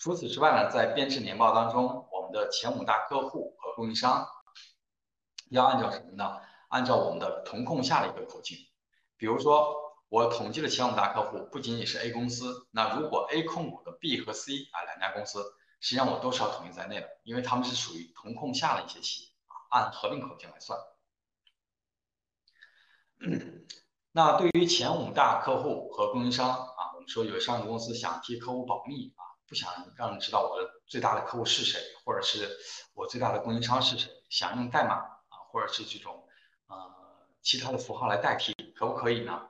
[0.02, 4.28] 除此之外呢，在编制年报当中，我们的前五大客户和供应商
[5.52, 6.41] 要按照什么呢？
[6.70, 8.58] 按照我们的同控下的一个口径。
[9.16, 9.76] 比如说，
[10.10, 15.43] 我统计的前五大客户不仅仅是 A 公司，那如果 A 控股的 B 和 C 啊两家公司。
[15.84, 19.30] 实际上我都是要统一在内的，因为他们是属于同控下的一些企业，
[19.72, 20.80] 按合并口径来算。
[24.12, 29.12] 那对于前五大客户和供应商啊，我们说有上市公司想替客户保密，
[29.52, 32.58] 不想让人知道我的最大的客户是谁，或者是
[32.93, 36.26] 我最大的供应商是谁，想用代码啊，或者是这种
[36.68, 36.78] 呃
[37.41, 39.41] 其他的符号来代替，可不可以呢？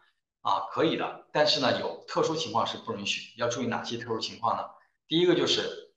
[0.41, 3.31] 啊，可以的，但是呢，有特殊情况是不允许。
[3.37, 4.67] 要注意哪些特殊情况呢？
[5.07, 5.93] 第一个就是。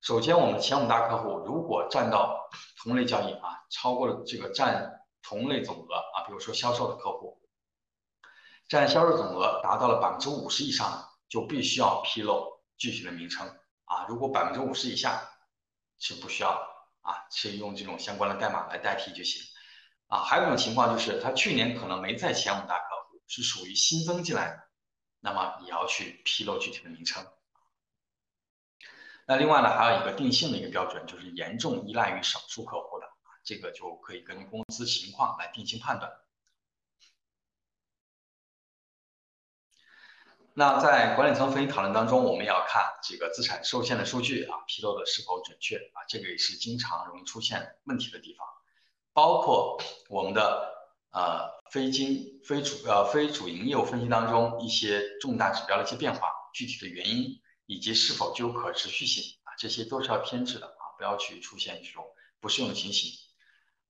[0.00, 2.48] 首先，我们前五大客户如果占到
[2.78, 7.38] 同类交易啊，超过了这个占同类总额啊，比如说销售的客户，
[8.68, 13.46] 占销售总额达到了百分之五十以上，就必须要披露具体的名称
[13.84, 14.06] 啊。
[14.08, 15.22] 如果百分之五十以下
[15.98, 16.66] 是不需要的
[17.02, 19.40] 啊，是用这种相关的代码来代替就行
[20.08, 20.24] 啊。
[20.24, 24.62] 还有一种情况就是，他去年可能没在前五大客户，是属于新增进来的，
[25.20, 27.24] 那么也要去披露具体的名称。
[29.26, 33.06] 那另外呢，还有一个定性的一个标准，就是严重依赖于少数客户的，
[33.44, 36.10] 这个就可以根据公司情况来定性判断。
[40.60, 48.46] 那在管理层分析讨论当中，我们要看这个资产受限的数据啊，披露的是否准确啊，这个也是经常容易出现问题的地方。
[49.14, 49.80] 包括
[50.10, 50.70] 我们的
[51.12, 57.40] 呃非经非主呃非主营业务分析当中一些重大指标的一些变化，具体的原因。
[57.64, 62.04] 以及是否具有可持续性啊，这些都是要偏执的啊，不要去出现这种
[62.40, 63.12] 不适用的情形。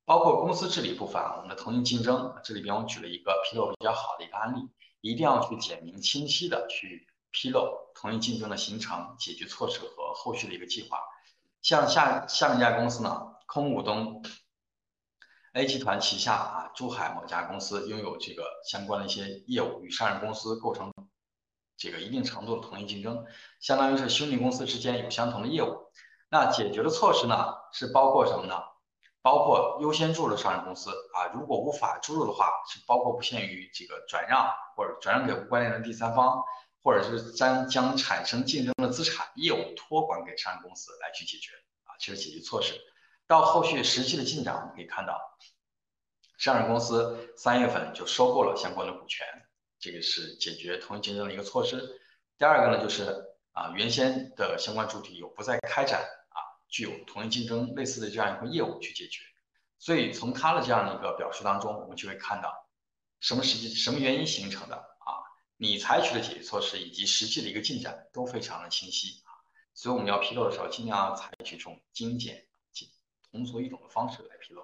[0.05, 4.69] 包括公司治理部分，我们的同业竞争，这里边我举了一个披露比较好的一个案例，
[5.01, 10.99] 一定要去简明清晰的去披露同业竞争的形成、解决措施和后续的一个计划。
[11.63, 14.23] 像下下面一家公司呢，空股东
[15.53, 20.93] A 集团旗下啊，珠海某家公司拥有这个相关的一些业务，与上市公司构成
[21.77, 23.25] 这个一定程度的同业竞争，
[23.61, 25.77] 相当于是兄弟公司之间有相同的业务。
[26.29, 28.63] 那解决的措施呢，是包括什么呢？
[29.23, 36.43] 包括优先注入上市公司啊，如果无法注入的话，是包括不限于这个转让或者转让给无关联的第三方。
[36.83, 41.53] 或者是将将产生竞争的资产业务托管给上市公司来去解决
[41.85, 42.73] 啊，这是解决措施。
[43.27, 45.21] 到后续实际的进展，我们可以看到，
[46.39, 49.27] 上市公司三月份就收购了相关的股权，
[49.79, 52.01] 这个是解决同业竞争的一个措施。
[52.39, 56.03] 第二个呢，就是啊，原先的相关主体有不再开展
[56.71, 59.23] 具有同一竞争类似的这样一个业务去解决。
[59.79, 62.53] 所以从他的这样的一个表述当中，我们就会看到
[63.21, 65.21] 什么实际什么原因形成的啊。
[65.57, 69.33] 你采取的解决措施以及实际的一个进展都非常的清晰啊，
[69.75, 72.47] 所以我们要披露的时候，尽量要采取这种精简、
[73.31, 74.63] 通俗易懂的方式来披露。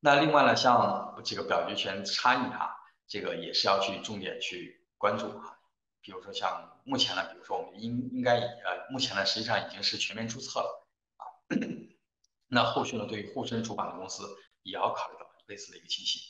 [0.00, 2.70] 那另外呢，像这个表决权差异啊，
[3.08, 5.55] 这个也是要去重点去关注哈。
[6.06, 11.22] 比如说像目前呢，比如说我们应应该呃，目前呢实际上已经是全面注册了啊。
[12.46, 14.22] 那后续呢，对于沪深主板的公司
[14.62, 16.22] 也要考虑到类似的一个情形。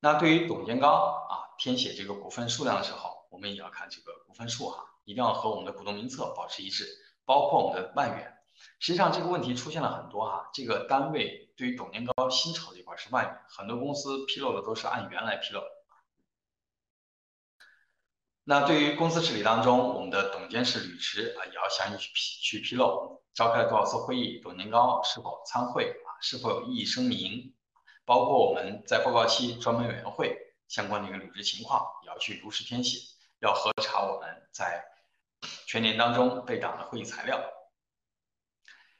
[0.00, 0.88] 那对于董监高
[1.28, 1.44] 啊。
[1.58, 6.84] 填写这个股份数量的时候，我们也要看这个股份数哈，一定要和我们的股东名册保持一致，
[7.24, 8.30] 包括我们的万元。
[8.78, 15.62] 实际上这个问题出现了很多哈，这个单位对于董监高薪酬这块是万元，很多公司披露的都是按元来披露。
[18.48, 27.52] 那对于公司治理当中，我们的董监事履职啊，也要详细去披去披露，召开了多少次会议，董监高是否参会啊，是否有异议声明，
[28.04, 30.44] 包括我们在报告期专门委员会。
[30.68, 32.98] 相关的一个履职情况也要去如实填写，
[33.38, 34.84] 要核查我们在
[35.64, 37.40] 全年当中备档的会议材料。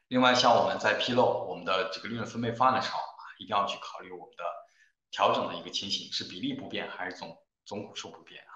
[0.06, 4.44] 另外，像我们在披露我们的这个利润分配方案的时候啊，一定要去考虑我们的
[5.10, 8.55] 调整的一个情形，是比例不变还是总总股数不变啊？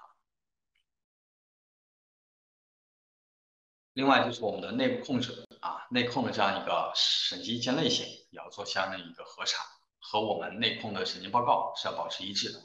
[4.00, 9.62] 另外就是我们的内部控制啊，内控的这样一个审计意见类型也要做相应的一个核查，
[9.98, 12.62] 和我们内控的审计报告是要保持一致的。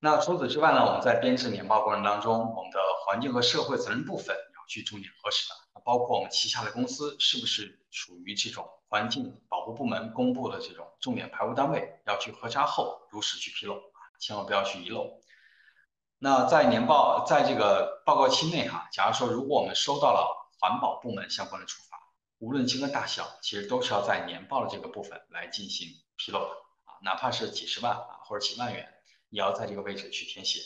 [0.00, 0.84] 那除此之外呢？
[0.84, 15.22] 我们在编制年报过程当中，我们的环境和社会责任部分要去重点核实的，包括我们旗下的公司是不是属于这种环境保护部门公布的这种重点排污单位，要去核查后如实去披露啊，千万不要去遗漏。
[16.24, 21.98] 那在年报在这个报告期内哈，假如说如果我们收到了环保部门相关的处罚，
[22.38, 26.46] 无论金额大小，其实都是要在年报的这个部分来进行披露的
[26.84, 28.88] 啊，哪怕是几十万啊或者几万元。
[29.28, 30.60] 也要在这个位置去填写。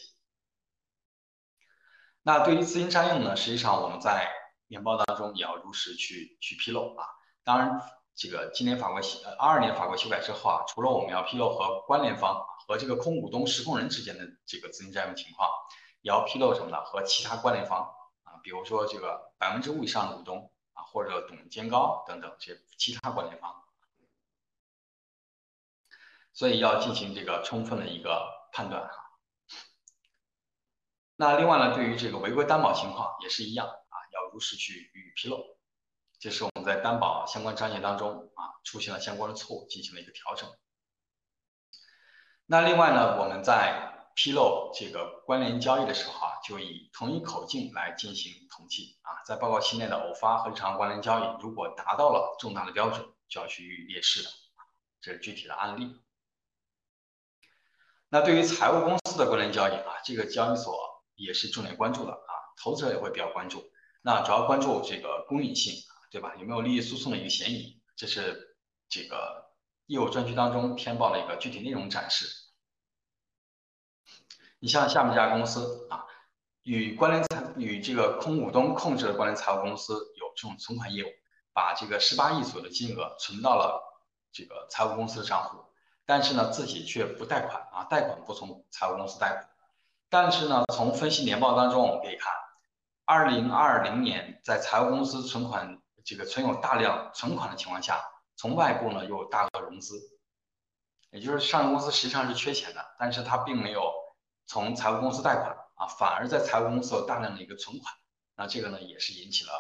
[2.22, 4.30] 那对于资金占用呢，实际上我们在
[4.68, 7.04] 年报当中也要如实去去披露啊。
[7.42, 7.80] 当然，
[8.14, 15.50] 这个今年法规呃二二年法规修改之后啊，除了我们要披露和关联方和这个空股东实控人之间的这个资金占用情况，
[16.02, 16.84] 也要披露什么呢？
[16.84, 17.82] 和其他关联方
[18.22, 23.53] 啊，比如说这个百分之五以上的股东啊，或者董监高等等这些其他关联方。
[26.32, 28.38] 所以要进行这个充分的一个。
[28.50, 28.95] 判断哈，
[31.16, 35.58] 那另外呢，对于这个违规担保情况也是一样啊，要如实去予以披露。
[36.18, 40.50] 这是我们在担保相关章节当中啊出现了相关的错误，进行了一个调整。
[42.50, 54.30] 那另外呢，我们在披露这个关联交易的时候啊，就以同一口径来进行统计啊，在报告期内的偶发和日常关联交易，如果达到了重大的标准，就要去予以列示的。
[55.03, 56.00] 这是具体的案例。
[58.08, 60.75] 那对于财务公司的关联交易啊，这个交易所
[61.16, 62.33] 也是重点关注的啊，
[62.64, 63.62] 投资者也会比较关注。
[64.00, 65.75] 那主要关注这个公允性，
[66.11, 66.34] 对吧？
[66.37, 67.79] 有没有利益输送的一个嫌疑？
[67.95, 68.57] 这是
[68.88, 69.47] 这个
[69.88, 72.26] 业务专区当中填报了一个具体内容展示。
[74.60, 76.04] 你像下面这家公司啊，
[76.62, 81.08] 与关联财与这个空股东控制的关联财务公司有这种存款业务，
[81.52, 83.82] 把这个十八亿左右的金额存到了
[84.30, 85.58] 这个财务公司的账户。
[86.04, 89.48] 但是呢，自己却不贷款啊，贷款不从财务公司贷款。
[90.10, 92.32] 但是呢，从分析年报当中我们可以看，
[93.04, 98.02] 二零二零年在财务公司存款这个存有大量存款的情况下，
[98.38, 100.00] 从外部呢又大额融资，
[101.10, 103.92] 也就是上市公司实际上是缺钱的，但是他并没有
[104.46, 107.92] 从财务公司贷款啊，反而在财务公司有大量的一个存款，
[108.36, 109.50] 那这个呢也是引起了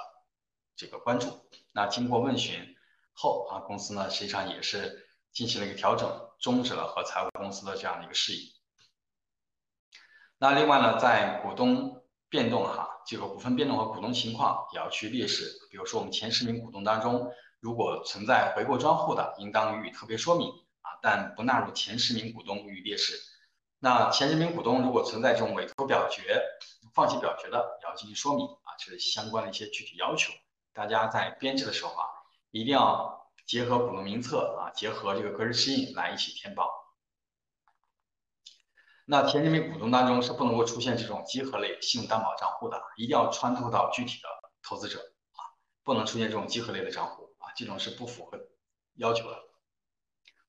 [0.76, 1.50] 这个关注。
[1.72, 2.76] 那经过问询
[3.12, 8.54] 后啊，公司呢实际上也是进行了一个调整，终止了和财务公司的这样的一个事宜。
[10.38, 15.50] 那另外呢，在股东变动哈，这个股份变动和股东情况也要去列示。
[15.68, 17.28] 比如说我们前十名股东当中，
[17.60, 20.48] 如果存在回购专户的，应当予以特别说明
[20.82, 23.18] 啊，但不纳入前十名股东予以列示。
[23.80, 26.42] 那前十名股东如果存在这种委托表决、
[26.94, 30.32] 放弃表决的，也要进行说明啊，这是相关的一些具体要求。
[30.72, 32.06] 大家在编制的时候啊，
[32.50, 36.68] 一定要结合股东名册啊，结合这个个人指引来一起填报。
[39.04, 44.28] 那前十名股东当中是不能够出现这种集合类信用担保账户的，一定要穿透到具体的
[44.62, 44.98] 投资者
[45.32, 45.40] 啊，
[45.82, 47.17] 不能出现这种集合类的账户，
[47.58, 48.38] 这种是不符合
[48.94, 49.36] 要求的。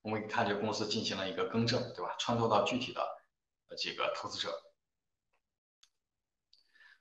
[0.03, 2.15] 我们看这个公司进行了一个更正，对吧？
[2.19, 3.01] 穿透到具体的
[3.75, 4.53] 这个投资者。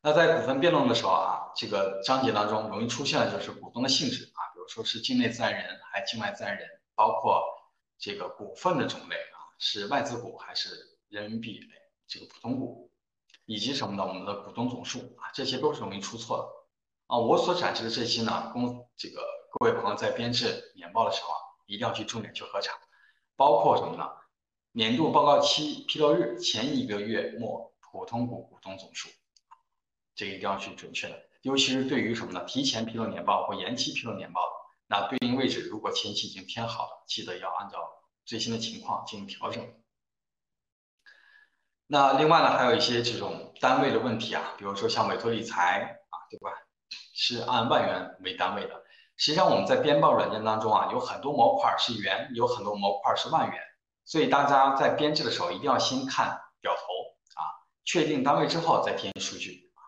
[0.00, 7.44] 那在股份变动的时候啊，这个章节当中容易出现的就是股东的性质啊，比如说是境内自然人还是境外自然人，包括
[7.98, 10.96] 这个股份的种类啊，是外资股还是？
[11.10, 11.58] 人民币
[12.06, 12.90] 这个普通股，
[13.46, 14.06] 以及什么呢？
[14.06, 16.44] 我们的股东总数啊，这些都是容易出错的
[17.06, 17.16] 啊。
[17.16, 22.74] 我所展示的这些呢，公这个各位朋友在编制年报的时候啊，一定要去重点去核查，
[23.34, 24.06] 包括什么呢？
[24.72, 29.08] 年度报告期披露日前一个月末普通股股东总数，
[30.14, 31.18] 这个一定要去准确的。
[31.42, 32.44] 尤其是对于什么呢？
[32.44, 34.40] 提前披露年报或延期披露年报，
[34.86, 37.78] 那对应位置如果前期已经填好了，记得要按照
[38.26, 39.66] 最新的情况进行调整。
[41.86, 46.52] 那另外呢，还有一些这种单位的问题啊，比如说像委托理财啊，对吧？
[47.14, 48.84] 是按万元为单位的。
[49.18, 53.60] 实际上我们在编报软件当中啊，有很多模块是元，有很多模块是万元，
[54.04, 56.80] 所以大家在编制的时候一定要先看表头
[57.34, 57.42] 啊，
[57.84, 59.82] 确定单位之后再填数据啊，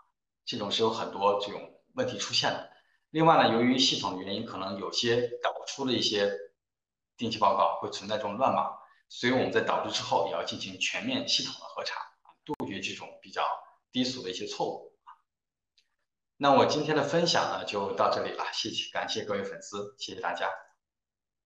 [0.44, 1.62] 这种是有很多这种
[1.94, 2.70] 问题出现的。
[3.10, 6.32] 另外呢，由于系统的原因，可能有些导出的一些
[7.16, 8.68] 定期报告会存在这种乱码。
[9.08, 12.00] 所以我们在导出之后，也要进行全面系统的核查，
[12.44, 13.42] 杜绝这种比较
[13.92, 14.89] 低俗的一些错误。
[16.42, 20.48] 那我今天的分享呢，就到这里了，谢谢，感谢各位粉丝，谢谢大家。